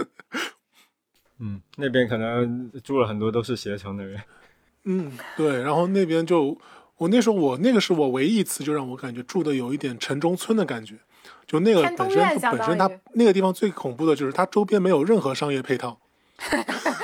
[1.38, 4.20] 嗯，那边可能住了很多都是携程的人。
[4.84, 6.58] 嗯，对，然后那边就
[6.96, 10.96] 我那时候我那个是我唯一一次就让我感觉住的有一点城中村的感觉，
[11.46, 15.98] 就那个本身本身它那个地方最恐怖的就是它周边没有任何商业配套，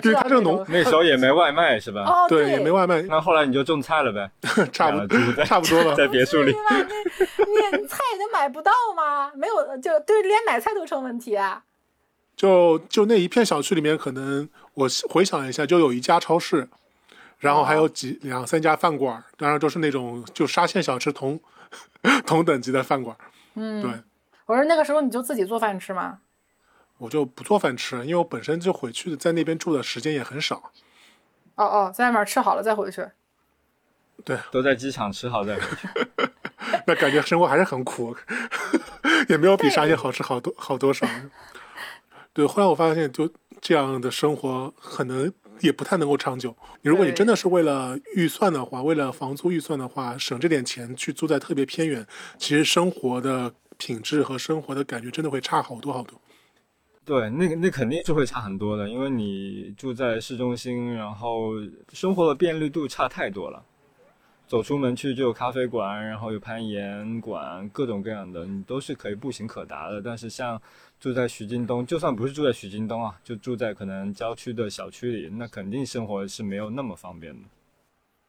[0.00, 2.04] 就是它这个农那时候 也没外卖是吧？
[2.06, 4.30] 哦，对也没外卖，那后来你就种菜了呗，
[4.72, 5.94] 差不猪在 差不多了。
[5.94, 6.52] 在别墅里。
[6.52, 6.88] 对吧？
[7.70, 9.30] 那你菜都买不到吗？
[9.34, 11.62] 没有，就对，连买菜都成问题啊。
[12.36, 16.68] 就就那一片小区里面，可能我回想一下，就有一家超市，
[17.38, 21.38] 然后还有几两三家饭馆，当然都是那种就沙县小吃同
[22.26, 23.16] 同等级的饭馆。
[23.54, 23.90] 嗯，对，
[24.46, 26.18] 我说那个时候你就自己做饭吃吗？
[27.04, 30.72] 我就不做饭吃，因为我本身就回去在那边住的时间也很少。
[31.56, 33.06] 哦哦，在外面吃好了再回去。
[34.24, 35.88] 对都在机场吃好再回去。
[36.86, 38.16] 那感觉生活还是很苦，
[39.28, 41.06] 也没有比沙县好吃好多好多少。
[42.32, 46.56] 对，后来我发现，就这样的生活可能也不太能够长久。
[46.82, 52.06] 如果你真的是为了预算的话，为了房租预算的话，省这点钱去租在特别偏远，
[52.38, 56.18] 其实生活的品质和生活的感觉真的会差好多好多。
[57.04, 61.52] 对，那个那肯定是会差很多的，因为你住在市中心，然后
[61.92, 63.62] 生活的便利度差太多了。
[64.46, 70.02] 走出门去就有咖啡馆，然后有攀岩馆，各种各样的，你都是可以步行可达的。
[70.02, 70.60] 但是像
[71.00, 77.48] 住在徐泾东，就算不是住在徐泾东啊，就住在可能郊区的小区里，那肯定生活是没有那么方便的。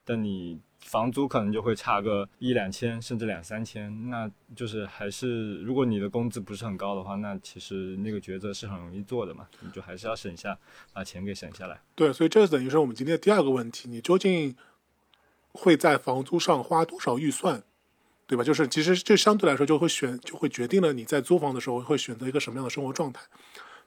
[0.05, 10.57] 但你房租可能就会差个一两千，甚至两三千，那就是还是如果你的工资不是很高的话，那其实那个抉择是很容易做的嘛，你就还是要省下，
[10.93, 11.81] 把钱给省下来。
[11.95, 14.55] 对，所以这等于是我们今天的第二个问题：你究竟
[15.53, 17.63] 会在房租上花多少预算，
[18.27, 18.43] 对吧？
[18.43, 23.21] 就是其实这相对来说就会选，就会决定了你在租房的时候会选择一个什么样的生活状态。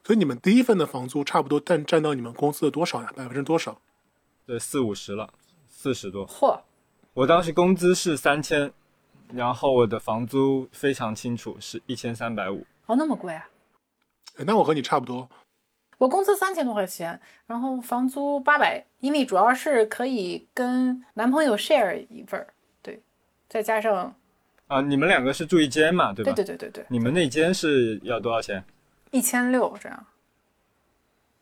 [0.03, 3.11] 所以你们第一份的房租差不多占占到你们公司的多少呀？
[3.15, 3.81] 百分之多少？
[4.45, 5.33] 对，四五十了，
[5.67, 6.27] 四十多。
[6.27, 6.59] 嚯，
[7.19, 8.71] 我当时工资是三千，
[9.33, 12.65] 然后我的房租非常清楚是一千三百五。
[12.85, 13.45] 哦，那么贵啊！
[14.37, 15.27] 哎那我和你差不多。
[15.97, 22.47] 我工资三千多块钱，然后房租八百，因为主要是可以跟男朋友 share 一份儿，
[22.81, 23.01] 对，
[23.49, 24.15] 再加上
[24.67, 26.31] 啊，你们两个是住一间嘛，对吧？
[26.31, 28.63] 对对对对对，你们那间是要多少钱？
[29.11, 30.05] 一千六这样。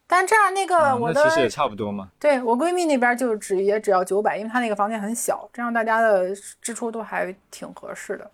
[0.07, 2.09] 但这样那个啊我的、那其实也差不多嘛。
[2.17, 8.31] 对我闺蜜那边就只也只要九百，因为她那个房间很小，这样大家的支出都还挺合适的。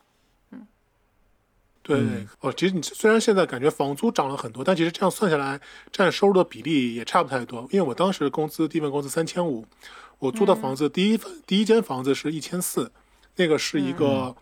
[0.52, 0.68] 嗯
[1.82, 5.60] 对，嗯哦，其实你虽然现在感觉房租涨了很多，但其实这样算下来，
[5.92, 7.68] 占收入的比例也差不太多。
[7.72, 9.66] 因为我当时工资第一份工资三千五，
[10.20, 12.92] 我租的房子、第一份第一间房子是一千四，
[13.36, 14.34] 那个是一个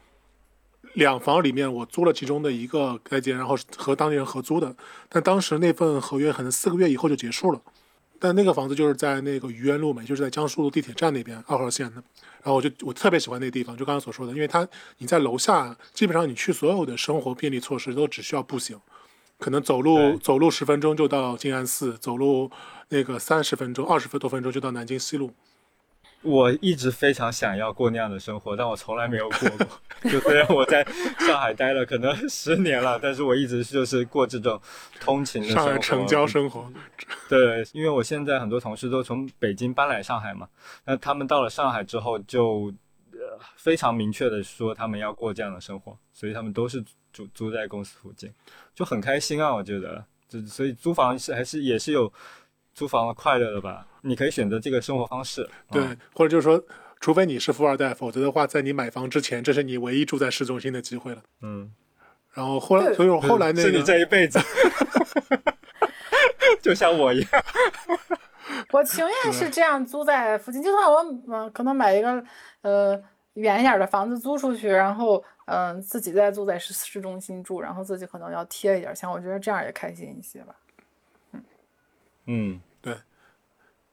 [0.93, 4.75] 两房里面我租了其中的一个盖间，然后和当地人合租的。
[5.07, 7.61] 但当时那份合约可能四个月以后就结束了。
[8.19, 11.95] 但那个房子就是在那个愚园路嘛，就是在江苏路地铁站那边二号线的。
[12.43, 14.67] 然后我就我特别喜欢那个地方，就刚刚所说的，因为它
[14.99, 18.79] 你在楼下，基本上你去所有的生活便利措施都只需要步行，
[19.39, 22.51] 可能走路走路十分钟就到静安寺，走路
[22.89, 25.33] 那个三十分钟、二十分多分钟就到南京西路。
[26.23, 29.67] 我一直非常想要过那样的生活，但我从来没有过过。
[30.09, 30.83] 就虽然我在
[31.19, 34.59] 上海待了可能十年了，但是我一直就是过这种
[34.99, 35.63] 通勤的生活。
[35.63, 36.71] 上海城郊生活，
[37.29, 40.47] 对，因为我现在很多同事都从北京搬来上海嘛，
[40.85, 42.73] 那他们到了上海之后就，
[43.13, 48.31] 呃非常明确的说他们要过这样的生活，所以他们都是租租在公司附近，
[48.73, 52.11] 就很开心啊，我觉得，就所以租房是还是也是有
[52.73, 55.97] 租房的快乐的吧，你可以选择这个生活方式，对，嗯。
[56.13, 56.63] 或者就是说，
[56.99, 61.21] 除非你是富二代，否则的话，在你买房之前，这是你唯一住在市中心的机会了。
[61.41, 61.71] 嗯，
[62.33, 64.39] 然后后来，所以我后来那是你，这一辈子，
[66.61, 67.29] 就像我一样，
[68.71, 72.23] 我情愿是这样租在附近，就算我嗯、呃可能买一个
[72.61, 73.01] 呃
[73.33, 80.55] 远一点的房子租出去，然后嗯、呃自己再住在市市中心住，然后自己可能要贴一点钱，我觉得这样也开心一些吧。
[82.25, 82.97] 嗯，对，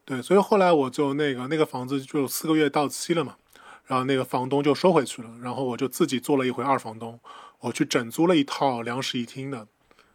[0.04, 3.36] 对所以后来我就那个那个房子就四个月到期了嘛，
[3.86, 7.18] 然后那个房东就收回去了，然后我就自己做了一回二房东，
[7.60, 9.66] 我去整租了一套两室一厅的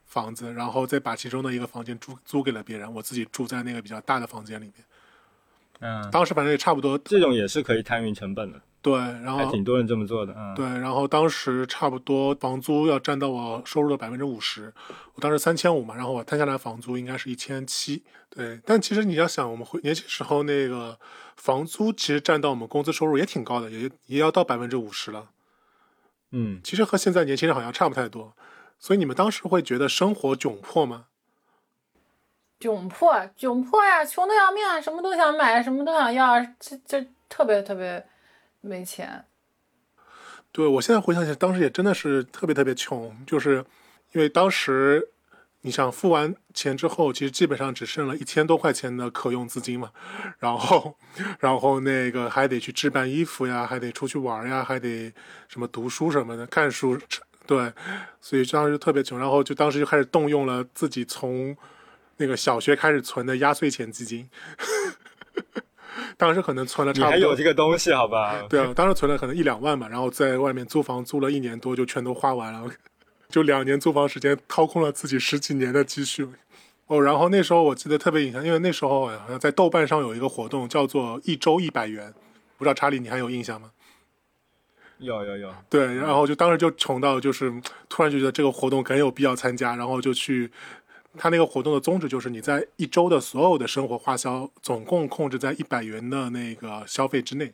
[0.05, 4.75] 房子，然后再把其中的一个房间租租给了别人，我自己住在那个比较大的房间里面。
[5.79, 10.33] 嗯，当时反正也差不多，这种也是可以摊匀成本的，对，然后还挺多人这么做的。
[10.37, 14.73] 嗯，对，然后当时差不多房租要占到我收入的百分之五十，
[15.15, 18.61] 我当时三千五嘛，然后我摊下来房租应该是一千七，对。
[18.65, 20.97] 但其实你要想，我们回年轻时候那个
[21.35, 25.31] 房租其实占到我们工资收入也挺高的，也也要到百分之五十了。
[26.31, 28.35] 嗯，其实和现在年轻人好像差不太多，
[28.79, 31.05] 所以你们当时会觉得生活窘迫吗？
[32.63, 38.05] 窘迫，窘迫呀，穷的要命啊，什么都想买，什么都想要，这这特别特别
[38.61, 39.25] 没钱。
[40.53, 43.65] 对我现在回想起来，当时也真的是特别特别穷，就是
[44.13, 45.09] 因为当时
[45.61, 49.91] 你想付完钱之后，其实基本上只剩了一千多块钱的可用资金嘛，
[50.39, 50.95] 然后
[51.39, 55.11] 然后那个还得去置办衣服呀，还得出去玩呀，还得
[55.49, 56.97] 什么读书什么的，看书，
[57.45, 57.73] 对，
[58.21, 61.57] 所以当时就特别穷，然后就当时就开始动用了自己从
[62.23, 64.29] 那个小学开始存的压岁钱基金，
[66.15, 68.41] 当时可能存了差不多还有这个东西，好吧？
[68.47, 72.63] 对啊，当时存了可能一两万吧，然后在外面租房租了一年多，就全都花完了，
[73.27, 76.25] 就两年租房时间掏空了自己十几年的积蓄。
[76.87, 82.13] 哦，然后那时候我记得特别印象，因为那时候好像在豆瓣上有一个活动叫做一周一百元，
[82.57, 83.71] 不知道查理你还有印象吗？
[84.99, 87.51] 有有有，对，然后就当时就穷到就是
[87.89, 90.49] 突然就觉得这个活动很有必要参加，然后就去。
[91.17, 97.53] 他那个活动的宗旨就是你在一周的所有的生活花销总共控制在一百元的那个消费之内。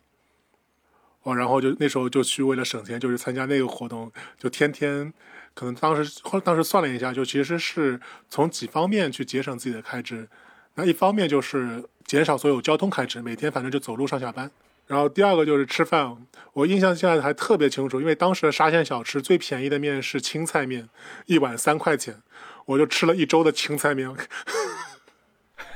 [1.24, 5.14] 哦，然后就那时候就去为了省钱，就是参加那个活动，就天天
[5.54, 8.00] 可能当时后当时算了一下，就其实是
[8.30, 10.28] 从几方面去节省自己的开支。
[10.76, 14.50] 那一方面就是减少所有交通开支，每天反正就走路上下班。
[14.88, 16.16] 然后第二个就是吃饭，
[16.54, 20.88] 我印象现在还特别清楚，因为当时的沙县小吃最便宜的面是青菜面，
[21.26, 22.22] 一碗三块钱，
[22.70, 24.08] 我就吃了一周的青菜面。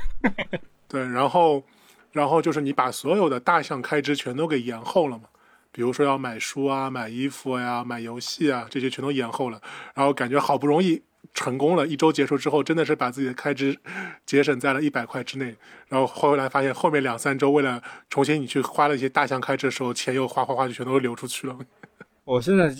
[0.88, 1.64] 对，然后，
[2.12, 5.24] 然后就是你把所有的大项开支全都给延后了嘛，
[5.72, 9.60] 比如说要买书啊、买衣服呀、买游戏啊，这些全都延后了，
[9.96, 11.02] 然后感觉好不容易
[11.34, 13.76] 成功了，一周结束之后，真的是把自己的开支
[14.24, 15.56] 节省在了一百块之内，
[15.88, 21.58] 然后后来发现后面两三周为了重新你去花了一些大项开支的时候，钱又哗哗哗就全都流出去了。
[22.24, 22.72] 我现在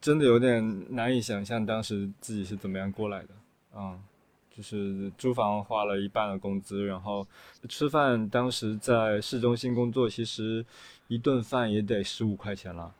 [0.00, 3.30] 真的有点难以想象当时自己是怎么样过来的。
[3.76, 4.00] 嗯，
[4.50, 7.26] 就是租房花了一半的工资，然后
[7.68, 10.64] 吃饭，当时在市中心工作，其实
[11.08, 12.94] 一顿饭也得十五块钱了。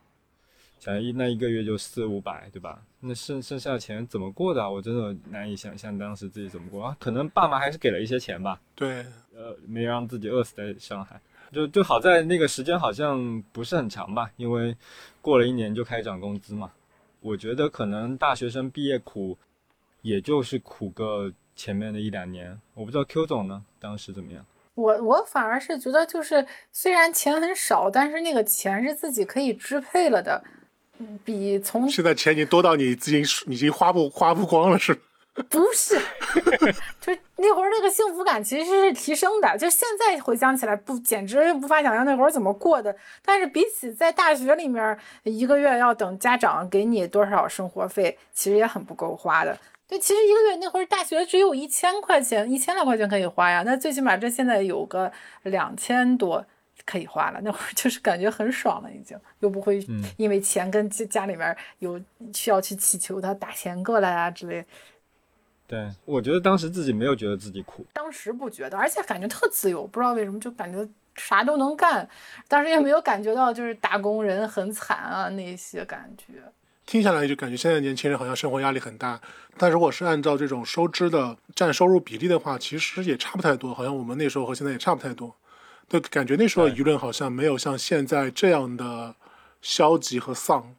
[0.78, 2.82] 想一那一个月就四五百，对吧？
[3.00, 4.68] 那剩剩下的钱怎么过的啊？
[4.68, 6.96] 我真的难以想象当时自己怎么过啊。
[7.00, 11.18] 可能爸妈还是给了一些钱吧，对，呃，没让自己饿死在上海。
[11.50, 14.76] 就就好在那个时间好像不是很长吧，因为
[15.22, 16.70] 过了一年就开始涨工资嘛。
[17.20, 19.36] 我觉得可能大学生毕业苦，
[20.06, 22.56] 也就是苦个前面的一两年。
[22.74, 24.46] 我不知道 Q 总呢，当时怎么样？
[24.74, 30.44] 我我反而是觉得，就是虽然钱很少，但是那个钱是自己可以支配了的，
[30.98, 35.00] 嗯比从现在钱已经多到你自己已经花不花不光了，是吧？
[35.50, 35.94] 不是，
[37.00, 39.58] 就是那会儿那个幸福感其实是提升的。
[39.58, 42.94] 就现在回想起来，不简直无法想象那会儿怎么过的。
[43.22, 49.58] 但是比起在大学里面一个月要等家长给你多少生活费，其实也很不够花的。
[49.88, 53.62] 对，其实一个月那会儿大学只有一千块钱，一千来块钱可以花呀。
[53.64, 55.12] 那最起码这现在有个
[55.44, 56.44] 两千多
[56.84, 62.00] 可以花了，那会儿就是 感觉很爽了，已经又不会嗯因为钱跟家家里面有
[62.34, 64.64] 需要去祈求他打钱过来啊之类。
[65.68, 67.86] 对，我觉得当时自己没有觉得自己苦。
[67.92, 72.08] 当时不觉得，而且感觉特自由，不知道为什么就感觉啥都能干，
[72.48, 76.34] 当时也没有感觉到就是打工人很惨啊那些感觉。
[76.86, 79.20] 听下来就感觉现在年轻人好像生活压力很大，
[79.58, 85.34] 但如果是按照这种收支的占收入比例的话，其实也差不太多，好像我们那时候和现在也差不太多。
[85.88, 89.16] 对，感觉那时候舆论好像没有像现在这样的
[89.60, 90.74] 消极和丧。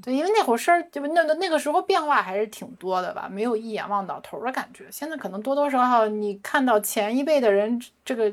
[0.00, 4.86] 对，因为那会儿事儿，就那那那个时候变化还是挺多的吧，没有一眼望到头的感觉。
[4.90, 8.32] 现在可能多多少少你看到前一辈的人这个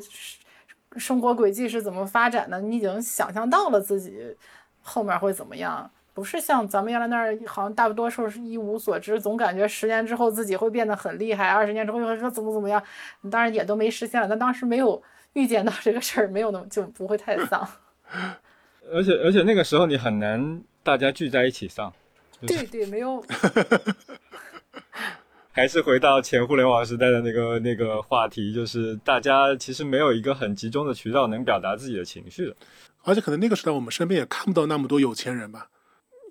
[0.95, 4.38] 生活轨迹是怎么发展的，你已经想象到了自己
[4.82, 5.89] 后面会怎么样。
[6.16, 12.82] 不是像咱们原来那儿，好像大多数是一无所知，总感觉十年之后自己会变得很厉害，二十年之后又会说怎么怎么样。
[13.30, 15.03] 当然也都没实现了，但当时没有
[15.34, 17.68] 预见到这个事儿，没有那么就不会太丧。
[18.93, 21.91] 而且而且那个时候你很难大家聚在一起上，
[22.47, 23.22] 对对，没有
[25.51, 32.55] 还是回到前互联网时代的那个那个话题，就是大家其实没有一个很集中的渠道能表达自己的情绪的。
[33.03, 35.68] 而且可能那个时代我们身边也看不到那么多有钱人吧，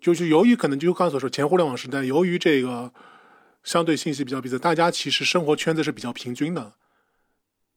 [0.05, 2.93] 就是由于可能就刚才所说前互联网时代，由于这个
[3.63, 6.75] 相对信息比较闭塞，大家其实生活圈子是比较平均的。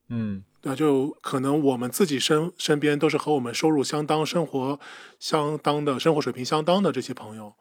[0.09, 0.75] 嗯，那？
[0.75, 4.77] 就可能我们自己身身边都是和我们收入相当、生活
[5.17, 7.53] 相当的生活水平相当的这些朋友，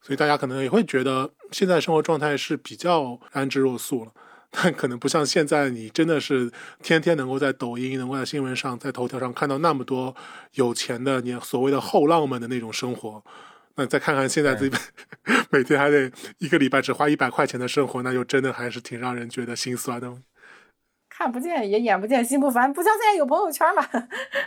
[0.00, 4.12] 所以大家可能也会觉得现在生活状态是比较安之若素了。
[4.54, 6.48] 但可能不像现在，你真的是
[6.80, 10.14] 天天能够在抖音、能够在新闻上、在头条上看到那么多
[10.52, 13.24] 有钱的你所谓的后浪们的那种生活。
[13.76, 14.76] 那再看看现在自己
[15.50, 20.12] 每天还得一个礼拜只花一百块钱的生活，那就真的还是挺让人觉得心酸的。
[21.08, 23.86] 看不见也眼不见心不烦，不像现在有朋友圈嘛。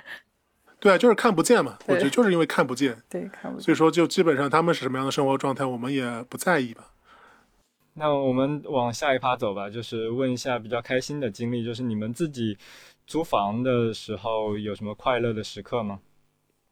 [0.80, 1.78] 对啊，就是看不见嘛。
[1.88, 3.66] 我觉得就是因为看不见，对，看不见。
[3.66, 6.92] 所以说就基本上他们是什么样的生活状态，我们也不在意吧。
[7.94, 12.58] 那我们往下一趴走吧，就是问一下比较开心的经历，就是你们自己
[13.08, 16.00] 租房的时候有什么快乐的时刻吗？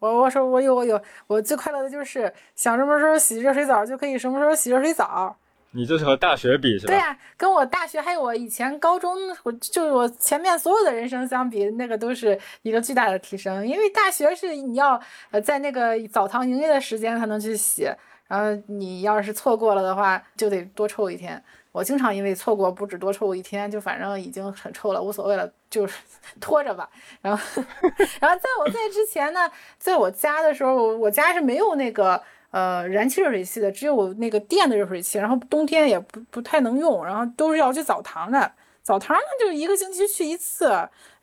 [0.04, 5.34] 我我说我有我有，我最快乐的就是想什么时候洗热水澡就可以什么时候洗热水澡。
[5.72, 6.92] 你这是和大学比是吧？
[6.92, 13.66] 对呀、跟我大学还有我以前高中，我就是我前面所有的人生相比，那个都是一个巨大的提升。
[13.66, 15.02] 因为大学是你要
[15.32, 17.90] 呃在那个澡堂营业的时间才能去洗，
[18.28, 21.42] 然后你要是错过了的话，就得多抽一天。
[21.74, 25.98] 我经常因为错过不止多抽一天，就反正已经很臭了，无所谓了，就是
[26.40, 26.88] 拖着吧。
[27.22, 27.44] 然后，
[28.22, 32.22] 然后在我在之前呢，在我家的时候，我家是没有那个
[32.52, 38.52] 呃燃气热水器的，只有那个电的热水器，然后冬天也不不太能用，然后都是要去澡堂的。
[38.84, 40.70] 澡堂呢，就是一个星期去一次，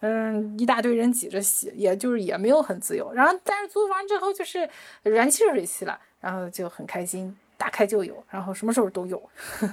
[0.01, 3.13] 嗯，一大堆人挤着洗，也就是也没有很自由。
[3.13, 4.69] 然后，但是租房之后就是
[5.03, 9.23] 燃气热水器了，然后就很开心，打开就有，然后什么时候都有，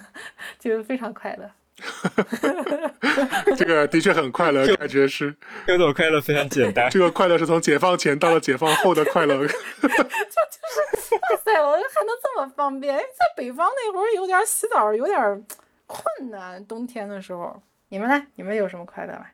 [0.60, 1.50] 就非常快乐。
[3.56, 5.34] 这个的确很快乐，感觉是
[5.66, 6.90] 这种快乐非常简单。
[6.90, 9.38] 这个快乐是从解放前到了解放后的快乐。
[9.48, 9.54] 就就
[9.88, 12.98] 是哇塞，我还能这么方便？
[12.98, 15.46] 在北方那会儿有点洗澡有点
[15.86, 17.62] 困难，冬天的时候。
[17.90, 18.28] 你们呢？
[18.36, 19.28] 你们有什么快乐吗？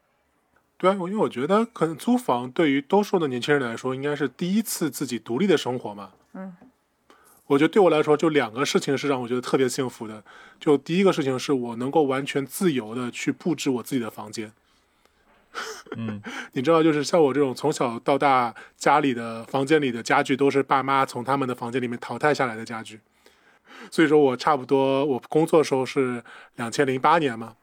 [0.77, 6.11] 对啊，我因为我觉得可能租房对于多数的年轻人来说，应该是第一次自己独立的生活嘛。
[6.33, 6.55] 嗯，
[7.53, 10.23] 我觉得对我来说，就两个事情是让我觉得特别幸福的。
[10.59, 14.51] 就第一个事情是我能够完全自由的去布置我自己的房间。
[15.95, 16.19] 嗯，
[16.53, 22.99] 你知道，就是像我这种从小到大家里的房间里的家具都是爸妈从他们的房间里面淘汰下来的家具，
[23.91, 26.23] 所以说我差不多我工作的时候是
[26.55, 27.55] 两千零八年嘛，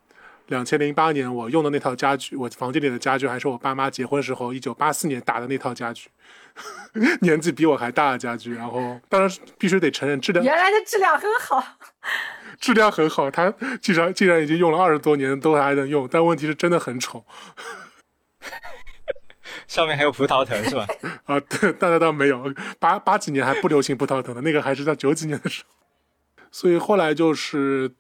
[0.47, 6.09] 两千零八年我用的那套家具，我房间里的家具还是我爸妈结婚时候一九八四年打的那套家具，
[7.23, 11.65] 年纪比我还大的家具，然后当然必须得承认质量原来的质量很好。
[12.59, 17.25] 质量很好，它既然既然已经用了二十多年都还能用，但问题是真的很丑。
[19.67, 20.87] 上面还有葡萄藤是吧？
[21.25, 25.75] 啊，对，当然倒没有，八八几年还不流行葡萄藤的，那个还是在九几年的时候。
[26.51, 27.91] 所以后来就是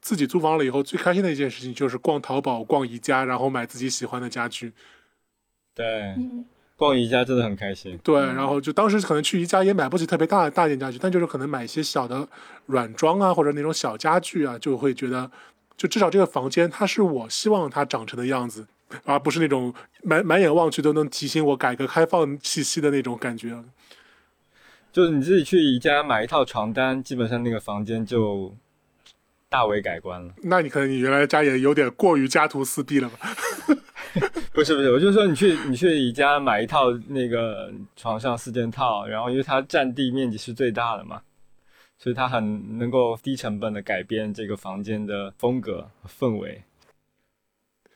[0.00, 4.72] 自己租房了以后，最开心的一件事情就是逛淘宝、逛宜家，然后买自己喜欢的家具。
[5.74, 6.14] 对，
[6.80, 7.98] 逛宜家真的很开心。
[8.02, 12.26] 对，然后就当时可能去宜家也买不起特别大的大件家具，但就是可能买一些小的
[12.64, 15.30] 软装啊，或者那种小家具啊，就会觉得，
[15.76, 18.66] 就至少这个房间它是我希望它长成的样子，
[19.04, 23.62] 而不是那种满满眼望去都能提醒我改革开放气息的那种感觉。
[24.90, 28.54] 就是你自己去宜家买一套床单，基本上那个房间就
[29.50, 30.32] 大为改观了。
[30.44, 33.18] 那你可能你原来家也有点过于家徒四壁了吧？
[34.54, 41.20] 不是不是，我就说你去你去宜家买一套那个床上四件套，然后因为它占地面积是最大的嘛，
[41.98, 46.62] 所以它很能够低成本的改变这个房间的风格和氛围。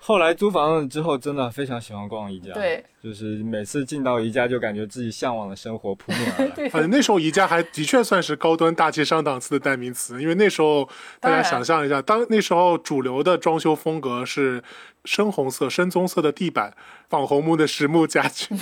[0.07, 6.51] 后来租房了之后，真的非常喜欢逛宜家，对，就是每次进到宜家就感觉自己向往的生活扑面而来。
[6.55, 10.87] 对，呃，那时候宜家还的确算是高端大气上档次的代名词，因为那时候
[11.21, 14.63] 大家想象一下，当那时候主流的装修风格是
[15.07, 16.77] 深红色、深棕色的地板，
[17.09, 18.55] 仿红木的实木家具，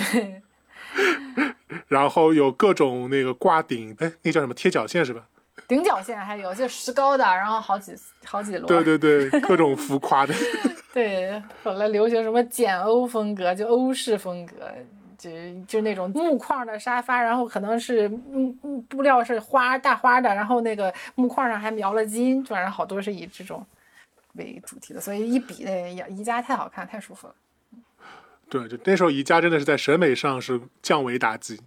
[1.89, 5.25] 然后有各种那个挂顶，哎，那叫什么贴脚线是吧？
[5.67, 7.93] 顶角线还有就石膏的，然后好几
[8.25, 8.65] 好几摞。
[8.65, 10.33] 对对对，各种浮夸的。
[10.93, 14.71] 对，后来流行什么简欧风格，就欧式风格，
[15.17, 15.31] 就
[15.67, 23.65] 就那种木框的沙发，然后可能是木木布料是花大花的，然后那个木框上还描了金，反正好多是以这种
[24.33, 27.33] 为主题的，所以一比那宜家太好看，太舒服了。
[28.49, 31.59] 对，就那时候宜家真的是在审美上是降维打击，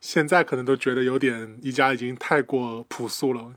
[0.00, 3.54] 现在可能都觉得有点宜家已经太过朴素了。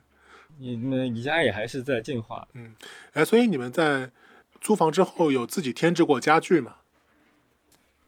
[0.60, 2.48] 你们宜家也还是在进化。
[2.54, 2.76] 嗯
[3.14, 4.12] 哎，所以你们在
[4.62, 6.76] 租房之后有自己添置过家具吗？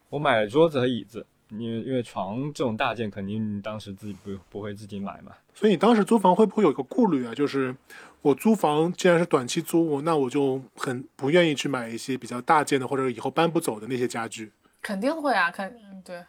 [0.09, 5.31] 我买了桌子和椅子，因为因为床这种大件，肯定当时自己不不会自己买嘛。
[5.53, 7.33] 所以你当时租房会不会有一个顾虑啊？
[7.33, 7.75] 就是
[8.21, 14.51] 我租房既然是短期租，我那我就很不愿意去买一些比较大件的或者以后搬不走的那些家具。
[14.81, 16.23] 肯定会啊，肯嗯对。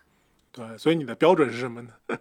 [0.57, 1.91] 对，所以你的标准是什么呢？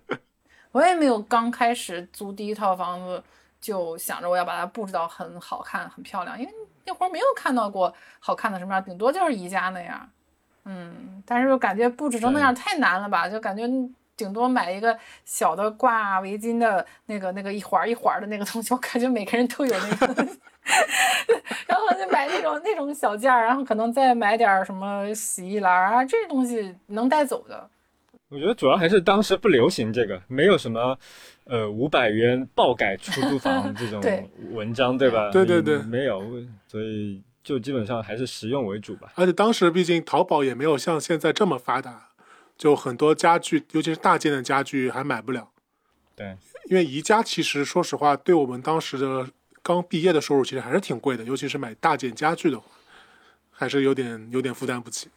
[0.73, 3.23] 我也没有刚开始租第一套房子
[3.61, 6.51] 就想着我要把它布置到很好看、很漂亮，因为
[6.83, 10.09] 那会儿没有看到过好看的什么样，顶多就是宜家那样。
[10.65, 13.29] 嗯，但是又感觉布置成那样太难了吧？
[13.29, 13.63] 就感觉
[14.17, 20.27] 顶多买一个小的挂围巾的那个、那个一环一环的那个东西， 我感觉每个人都有那个。
[21.67, 27.69] 然后就买那种那种小件儿，然后可能再买点什么洗衣篮啊，这些东西能带走的。
[28.35, 30.99] 我觉得主要还是当时不流行这个，没有什么，
[31.45, 34.01] 呃，五百元爆改出租房 这种
[34.51, 35.31] 文章，对吧？
[35.31, 36.21] 对对对没有，
[36.67, 39.13] 所以就基本上还是实用为主吧。
[39.15, 42.09] 而且当时毕竟淘宝也没有像现在这么发达，
[42.57, 45.47] 就很多家具，尤其是大件的家具还买不了。
[46.13, 49.25] 对，因为宜家其实说实话，对我们当时的
[49.61, 52.65] 刚毕业的收入其实还是挺贵的，尤其是买大件家具的话，
[53.51, 55.07] 还是有点有点负担不起。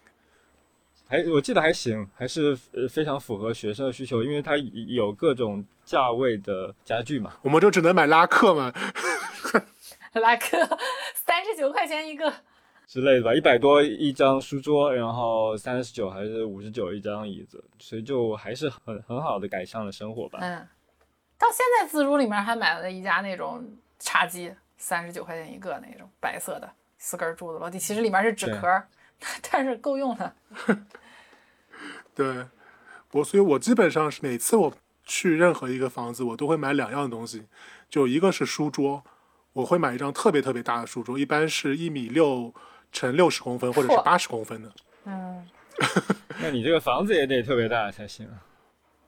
[1.08, 7.32] 还我记得还行，还是呃非常符合学生的需求，因为它有各种价位的家具嘛。
[7.40, 8.70] 我们就只能买拉克嘛，
[10.12, 10.58] 拉克
[11.14, 12.30] 三十九块钱一个，
[12.86, 20.40] 之类的吧，一百多一张书桌，然后三十九还是五十九一张椅子，所以就还是很很好的改善了生活吧。
[20.42, 20.68] 嗯，
[21.38, 23.64] 到现在自如里面还买了一家那种
[23.98, 28.66] 茶几，三十九块钱一个那种白色的四根柱子落地，其实里面是纸壳，
[29.50, 30.34] 但是够用了。
[32.14, 32.46] 对
[33.12, 34.72] 我，所以我基本上是每次我
[35.04, 37.46] 去任何一个房子，我都会买两样东西，
[37.88, 39.02] 就一个是书桌，
[39.52, 42.52] 我会买一张特别特别大的书桌，一般是一米六
[42.92, 44.72] 乘六十公分或者是八十公分的。
[45.04, 45.46] 嗯，
[46.42, 48.42] 那你这个房子也得特别大才行啊。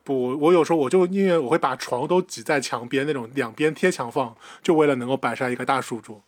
[0.02, 6.22] 不，我有时候我就宁愿我会把床都挤在墙边那种两边贴墙放，就为了能够摆上一个大书桌。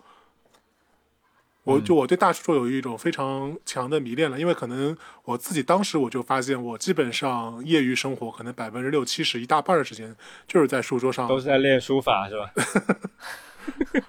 [1.64, 10.16] 我就我对大书桌有一种非常强的迷恋了，因为可能我自己当时我就发现，我基本上业余生活可能百分之六七十一大半的时间
[10.48, 12.52] 就是在书桌上，都是在练书法是吧？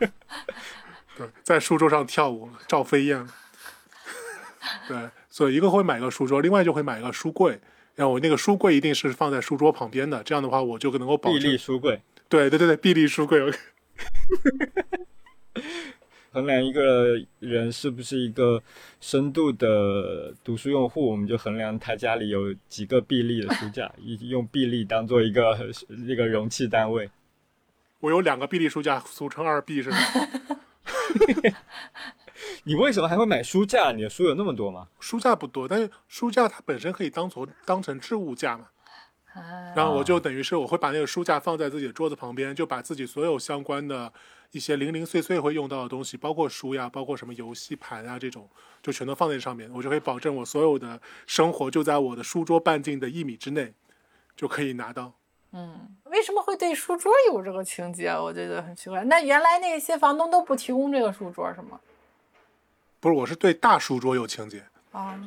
[1.15, 3.27] 对，在书桌上跳舞，赵飞燕。
[4.87, 7.59] 对，所以一个会买个书桌，另外就会买一个书柜。
[7.93, 11.55] 然后我那个书柜一定是放在书桌旁边的，这样的话我就能够保证。
[11.55, 13.39] 书柜，对对对对，臂力书柜。
[16.33, 18.61] 衡量一个人是不是一个
[18.99, 25.57] 深度的读书用户，我们就衡量他家里有几个臂力的书架， 以用臂力当做一个
[26.07, 27.09] 那个容器单位。
[27.99, 29.97] 我有两个臂力书架，俗称二臂是吗？
[32.65, 33.91] 你为什么还会买书架？
[33.91, 34.87] 你的书有那么多吗？
[34.99, 38.69] 书架不多，但是书架它本身可以当做当成置物架嘛。
[39.33, 44.11] 啊，然后我就等于是我会把那个书架放在自己的桌子旁边，就把自己所有相关的
[44.53, 48.47] 一些零零碎碎会用到的东西，包括书呀，包括什么游戏盘啊这种，
[48.83, 49.67] 就全都放在上面。
[49.73, 53.73] 我就可以保证我所有的生活就在我的书桌半径的一米之内，
[54.35, 55.11] 就可以拿到。
[55.53, 58.09] 嗯，为什么会对书桌有这个情节？
[58.09, 59.03] 我觉得很奇怪。
[59.05, 61.79] 那原来那些房东都不提供这个书桌是吗？
[62.99, 64.63] 不是，我是对大书桌有情节。
[64.91, 65.19] 啊，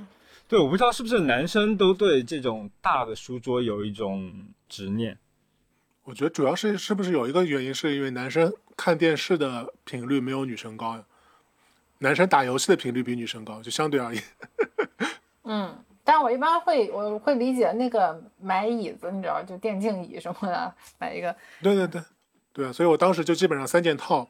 [0.47, 4.33] 对，我不知道是不是男生都对这种大的书桌有一种
[4.69, 5.19] 执念。
[6.07, 11.03] 我觉得主要是是不是有一个原因，是因为男生看电视的频率没有女生高呀，
[11.99, 14.23] 男生打游戏的频率比女生高，就相对而言。
[15.43, 21.35] 嗯，但我一般会我会理解那个买椅子，你知道，就电竞椅什么的，买一个。
[21.61, 22.01] 对对对，
[22.53, 24.29] 对啊，所以我当时就基本上三件套，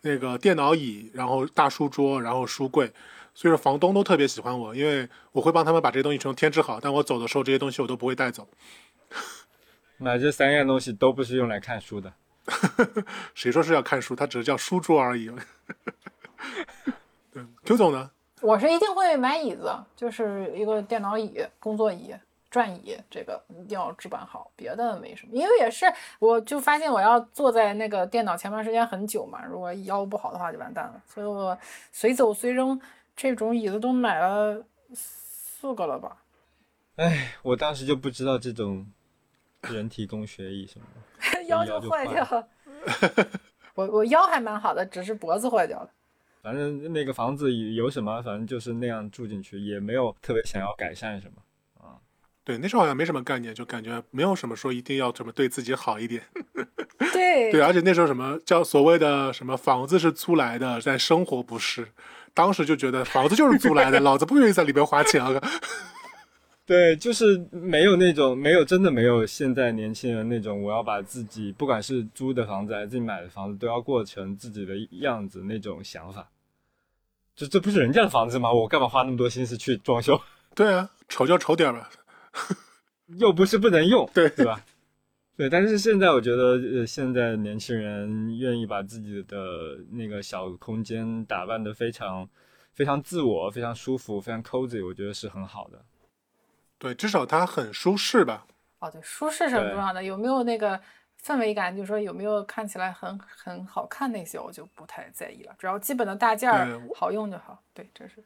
[0.00, 2.92] 那个电脑椅，然后大书桌，然后书柜。
[3.32, 8.48] 所以说房东都特别喜欢我，因为我会帮他们把这些东西全都添置好，但我走的时候这些东西我都不会带走。
[10.02, 12.12] 那这三样东西都不是用来看书的。
[13.34, 14.16] 谁说是要看书？
[14.16, 15.30] 它只是叫书桌而已。
[17.32, 18.10] 对，Q 总呢？
[18.40, 22.12] 我是一定会买椅子，就是一个电脑椅、工作椅、
[22.50, 25.32] 转椅，这个一定要置办好，别的没什么。
[25.32, 25.86] 因为也是，
[26.18, 31.00] 我就发现我要坐在那个电脑前面时间很久嘛，如果腰不好的话就完蛋了。
[31.06, 31.56] 所以我
[31.92, 32.78] 随走随扔
[33.14, 36.16] 这种椅子都买了四个了吧。
[36.96, 38.84] 哎，我当时就不知道这种
[39.70, 40.86] 人体工学椅什么
[41.32, 42.48] 的， 腰腰就坏坏掉了。
[43.74, 45.90] 我我腰还蛮好的，只是脖子坏掉了。
[46.42, 51.96] 反正那个房子有什么，反正就是那样住进去，也没有特别想要改善什么啊。
[52.44, 56.22] 对，那时候好像没什么概念，就感觉没有什么说一定要怎么对自己好一点。
[57.12, 61.86] 对 对，而且那时候什么叫所谓的什么房子是租来的，但生活不是。
[62.34, 65.40] 当时就觉得房子就是租来的，老子不愿意在里边花钱啊。
[66.64, 76.30] 对，就是没有那种没有真的没有现在年轻人那种我要把自己不管是租的房子还是自己买的房子都要过成自己的样子那种想法。
[77.34, 78.52] 这这不是人家的房子吗？
[78.52, 80.20] 我干嘛花那么多心思去装修？
[80.54, 81.90] 对啊，丑就丑点儿吧。
[83.18, 84.64] 又不是不能用，对对吧？
[85.36, 92.28] 对，但是现在我觉得，呃，现在年轻人愿意把自己的那个小空间打扮得非常、
[92.72, 95.82] 非常自我、非常舒服、非常 cozy，我觉得是很好的。
[96.82, 98.44] 对，至少它很舒适吧。
[98.80, 100.02] 哦，对，舒适是很重要的。
[100.02, 100.80] 有没有那个
[101.22, 101.76] 氛围感？
[101.76, 105.54] 就是说有没有看起来很很好看那些，我就不太在意了。
[105.60, 107.62] 只要基本的大件儿好用就好。
[107.72, 108.24] 对，这是。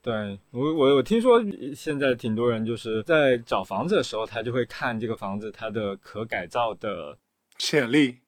[0.00, 1.42] 对我，我我听说
[1.74, 7.18] 现在挺多人就是在找房子的时候，他就会看这个房子它的可改造的，
[7.58, 8.20] 潜力，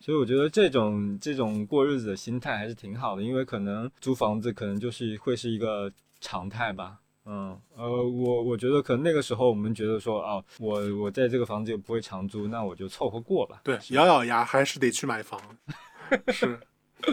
[0.00, 6.98] 所以我觉得这种这种过日子的心态还是挺好的，因为可能租房子可能就是会是一个常态吧。
[7.28, 13.60] 嗯，呃，我我觉得可能那个时候我们觉得说，啊，我我在这个房子也不会长租，那我就凑合过吧。
[13.64, 15.40] 对，咬咬牙还是得去买房。
[16.28, 16.60] 是，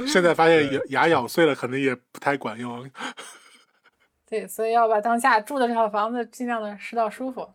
[0.06, 2.88] 现在发现牙牙咬碎了，可能也不太管用。
[4.30, 7.50] 对，所以要把当下住的这套房子尽量的拾到舒服。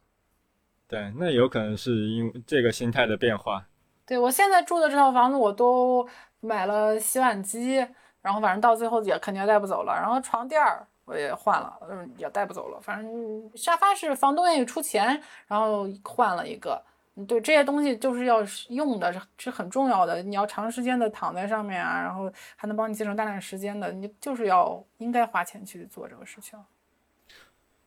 [0.88, 3.64] 对，那有可能是因为这个心态的变化。
[4.04, 6.08] 对我现在住的这套房子，我都
[6.40, 7.76] 买了洗碗机，
[8.20, 9.92] 然后反正到最后也肯定带不走了。
[9.92, 12.78] 然后床垫儿我也换了，嗯，也带不走了。
[12.80, 16.80] 反正沙发是房东愿意出钱，然后换了一个。
[17.26, 18.38] 对这些东西就是要
[18.68, 20.22] 用的，是是很重要的。
[20.22, 26.56] 你要长时间的躺在上面啊，然后还能帮你节省大量时间的，你就是要应该花钱去做这个事情。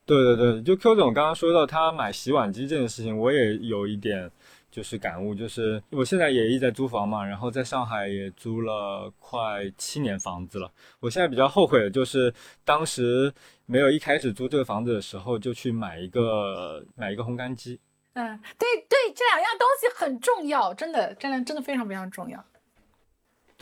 [0.04, 4.30] 对对对，就 Q 总刚刚说到他买洗碗机这件事情，我也有一点
[4.72, 10.72] 就是感悟，就是我现在也一直在租房嘛，然后在上海也租了快七年房子了。
[10.98, 12.32] 我现在比较后悔的就是
[12.64, 13.32] 当时
[13.66, 17.78] 没有一开始租这个房子的时候就去买一个买一个烘干机。
[18.14, 22.42] 嗯，对对，这两样东西很重要，真的，这两真的非常非常重要。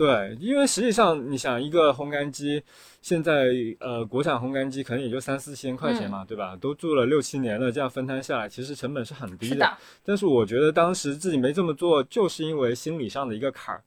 [0.01, 2.63] 对，因为实际上你想一个烘干机，
[3.03, 6.57] 现在呃国产烘干机可能也就三四千块钱嘛，对吧？
[6.57, 13.85] 都住了六七年了，这样分摊下来，其实成本是很低是的，但是我觉得当时自己没这么做，就是因为心理上的一个坎儿，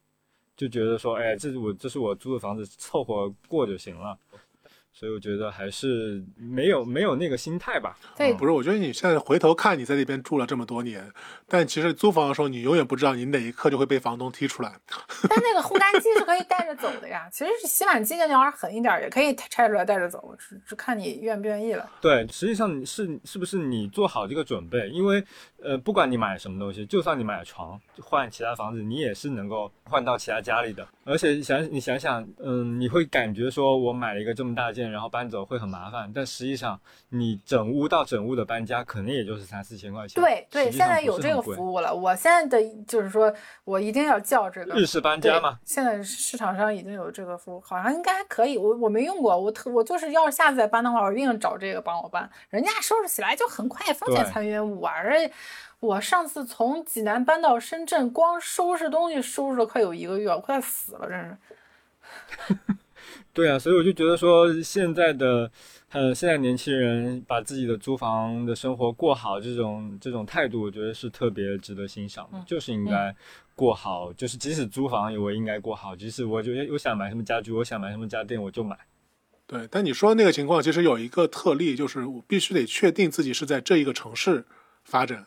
[0.56, 4.16] 就觉得说，哎，这是我这是我租的房子，凑合过就行了。
[4.94, 7.98] 所以我觉得还是没有没有那个心态吧。
[8.16, 11.04] 对嗯不是，我觉得你现在回头看你在那边住了这么多年，
[11.48, 14.72] 但其实租房的时候，你永远不知道你哪一刻就会被房东踢出来。
[15.28, 17.28] 但那个烘干机是可以带着走的呀。
[17.32, 21.90] 其实是洗碗机，你要是狠一点，也可以拆出来带着走，只只看你愿不愿意了。
[22.00, 24.88] 对，实际上是是不是你做好这个准备？
[24.90, 25.22] 因为
[25.60, 30.86] 呃，不管你买什么东西，就算你买了床换其他房子，你也是能够换到其他家里的。
[31.04, 40.22] 而且想你想想，嗯，你会感觉说我买了一个这么大件，然后搬走会很麻烦，但实际上你整屋到整屋的搬家，可能也就是三四千块钱。
[40.22, 41.94] 对对，现在有这个服务了。
[41.94, 43.32] 我现在的就是说
[43.64, 45.58] 我一定要叫这个日式搬家嘛。
[45.64, 48.56] 现在市场上已经有这个服务，好像应该还可以。
[48.56, 52.30] 我我没用过，我特我就是要是下次再搬的话，我一定找这个帮我搬。
[52.50, 54.92] 人家收拾起来就很快，风险对残垣物啊。
[54.92, 55.18] 而
[55.80, 61.36] 我上次从济南搬到深圳，光收拾东西收拾了快有一个月，我快死了，真是。
[63.34, 65.50] 对啊，所以我就觉得说，现在的，
[65.90, 73.14] 呃，现在年轻人把自己的租房的生活过好，这种这种态度，我觉得是特别值得欣赏的，嗯就是应该
[73.56, 78.78] 过好，就是即使租房，我应该过好，即使我就我想买什么家具，我想买什么家电，我就买。
[79.48, 84.44] 对，但你说的那个情况，其实有一个特例，就是我必须得确定自己是在这一个城市
[84.84, 85.26] 发展。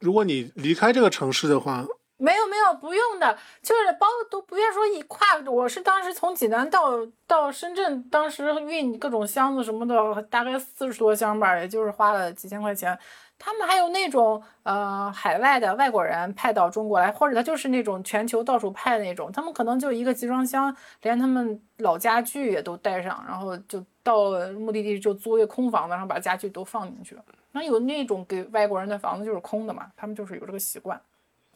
[0.00, 1.86] 如果你离开这个城市的话，
[2.16, 5.38] 没有没有，不用的，就是包都不愿说一跨。
[5.46, 6.92] 我是当时从济南到
[7.26, 12.96] 到深圳，当时运各种箱子什么的，大概四十多箱吧，也就是花了几千块钱。
[13.36, 27.18] 他们还有那种呃海外的外国人派到中国来，或者他就是那种全球到处派的那种，他们可能就一个集装箱，连他们老家具也都带上，然后就到目的地就租一个空房子，然后把家具都放进去。
[27.50, 30.98] 那有那种给外国人的房子就是空的嘛，他们就是有这个习惯。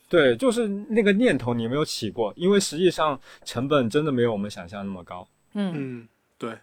[0.08, 2.32] 对，就是那个念头你有没有起过？
[2.34, 5.28] 因为实际上成本真的没有我们想象那么高。
[5.52, 5.72] 嗯。
[5.74, 6.58] 嗯，对，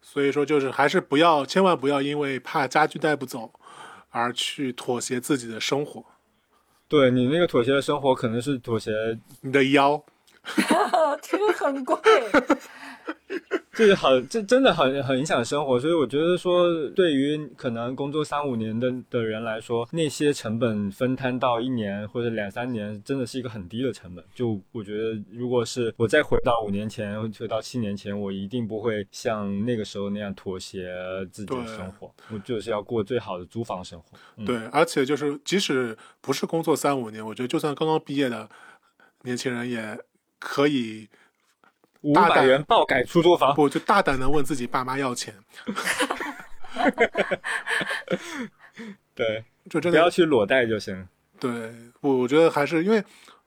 [0.00, 3.52] 所以说就是还是不要，千万不要因为怕家具带不走
[4.10, 6.02] 而去妥协自己的生活，
[6.88, 8.90] 对你那个妥协的生活，可能是妥协
[9.42, 10.02] 你的腰。
[11.20, 11.96] 这个很贵。
[13.72, 24.24] 这个很，这真的很很影响生活，所以我觉得说，对于可能工作三五年的的人来说，那些成本分摊到一年或者两三年，真的是一个很低的成本。
[24.34, 30.92] 就我觉得，如果是我再回到五年前，回到七年前，我一定不会像那个时候那样妥协
[31.30, 34.18] 自己的生活，我就是要过最好的租房生活。
[34.38, 38.48] 嗯、对，而且就是即使不是工作三五年，我觉得就算刚刚毕业的
[39.22, 39.96] 年轻人也
[40.40, 41.08] 可以
[42.02, 45.34] 五百元爆改出租房，不就大胆的问自己爸妈要钱，
[49.14, 51.08] 对，就真的不要去裸贷就行。
[51.40, 53.02] 对，我我觉得还是因为，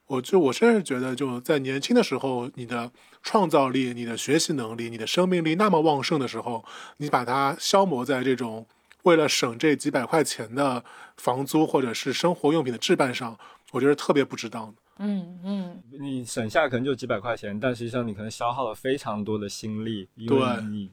[0.07, 2.91] 我就我甚至觉得，就在年轻的时候，你的
[3.23, 6.65] 创造力、你的学习能力、你的生命力那么旺盛的时候，
[6.97, 8.67] 你把它消磨在这种
[9.03, 10.83] 为了省这几百块钱的
[11.17, 13.37] 房租或者是生活用品的置办上，
[13.71, 14.73] 我觉得特别不值当的。
[14.97, 20.63] 嗯嗯，你省下可能就几百块钱，但实际上你可能消耗了非常多的心力，因为对。
[20.65, 20.91] 你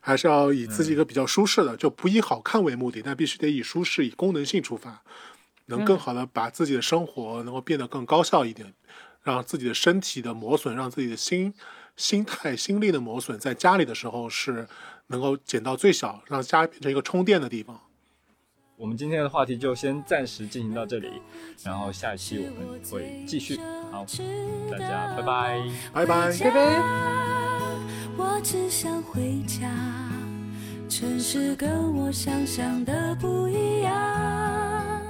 [0.00, 5.02] 还是要以自己一个比较舒适的，就不以好看为目的，但必须得以舒适、以功能性出发，
[5.66, 8.72] 能更好的把自己的生活能够变得更高效一点，
[9.22, 11.52] 让自己的身体的磨损，让自己的心
[11.96, 14.68] 心态、心力的磨损，在家里的时候是
[15.06, 17.80] 能够减到最小，让家变成一个充电的地方。
[18.76, 21.08] 我们今天的话题就先暂时进行到这里，
[21.62, 23.56] 然后下一期我们会继续。
[23.92, 24.04] 好，
[24.70, 25.62] 大家拜拜。
[25.92, 26.36] 拜拜。
[26.38, 26.82] 拜拜。
[28.16, 29.70] 我只想回家，
[30.88, 35.00] 城市跟我想象的不一样。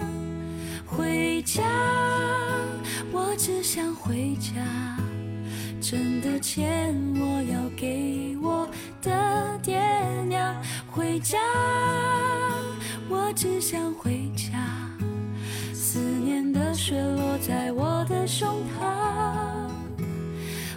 [0.86, 1.62] 回家，
[3.12, 4.52] 我只想回家，
[5.80, 8.68] 挣的钱我要给我
[9.00, 9.80] 的爹
[10.28, 10.54] 娘。
[10.90, 11.38] 回家，
[13.08, 14.84] 我只想回家。
[15.72, 18.48] 思念的雪落在我的胸
[18.80, 19.54] 膛。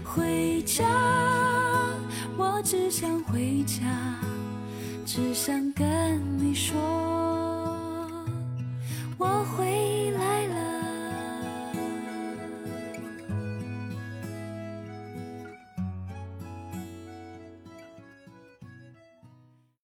[0.03, 0.83] 回家
[2.37, 3.83] 我只想回家
[5.05, 6.75] 只想跟你说
[9.17, 9.25] 我
[9.55, 10.76] 回来了。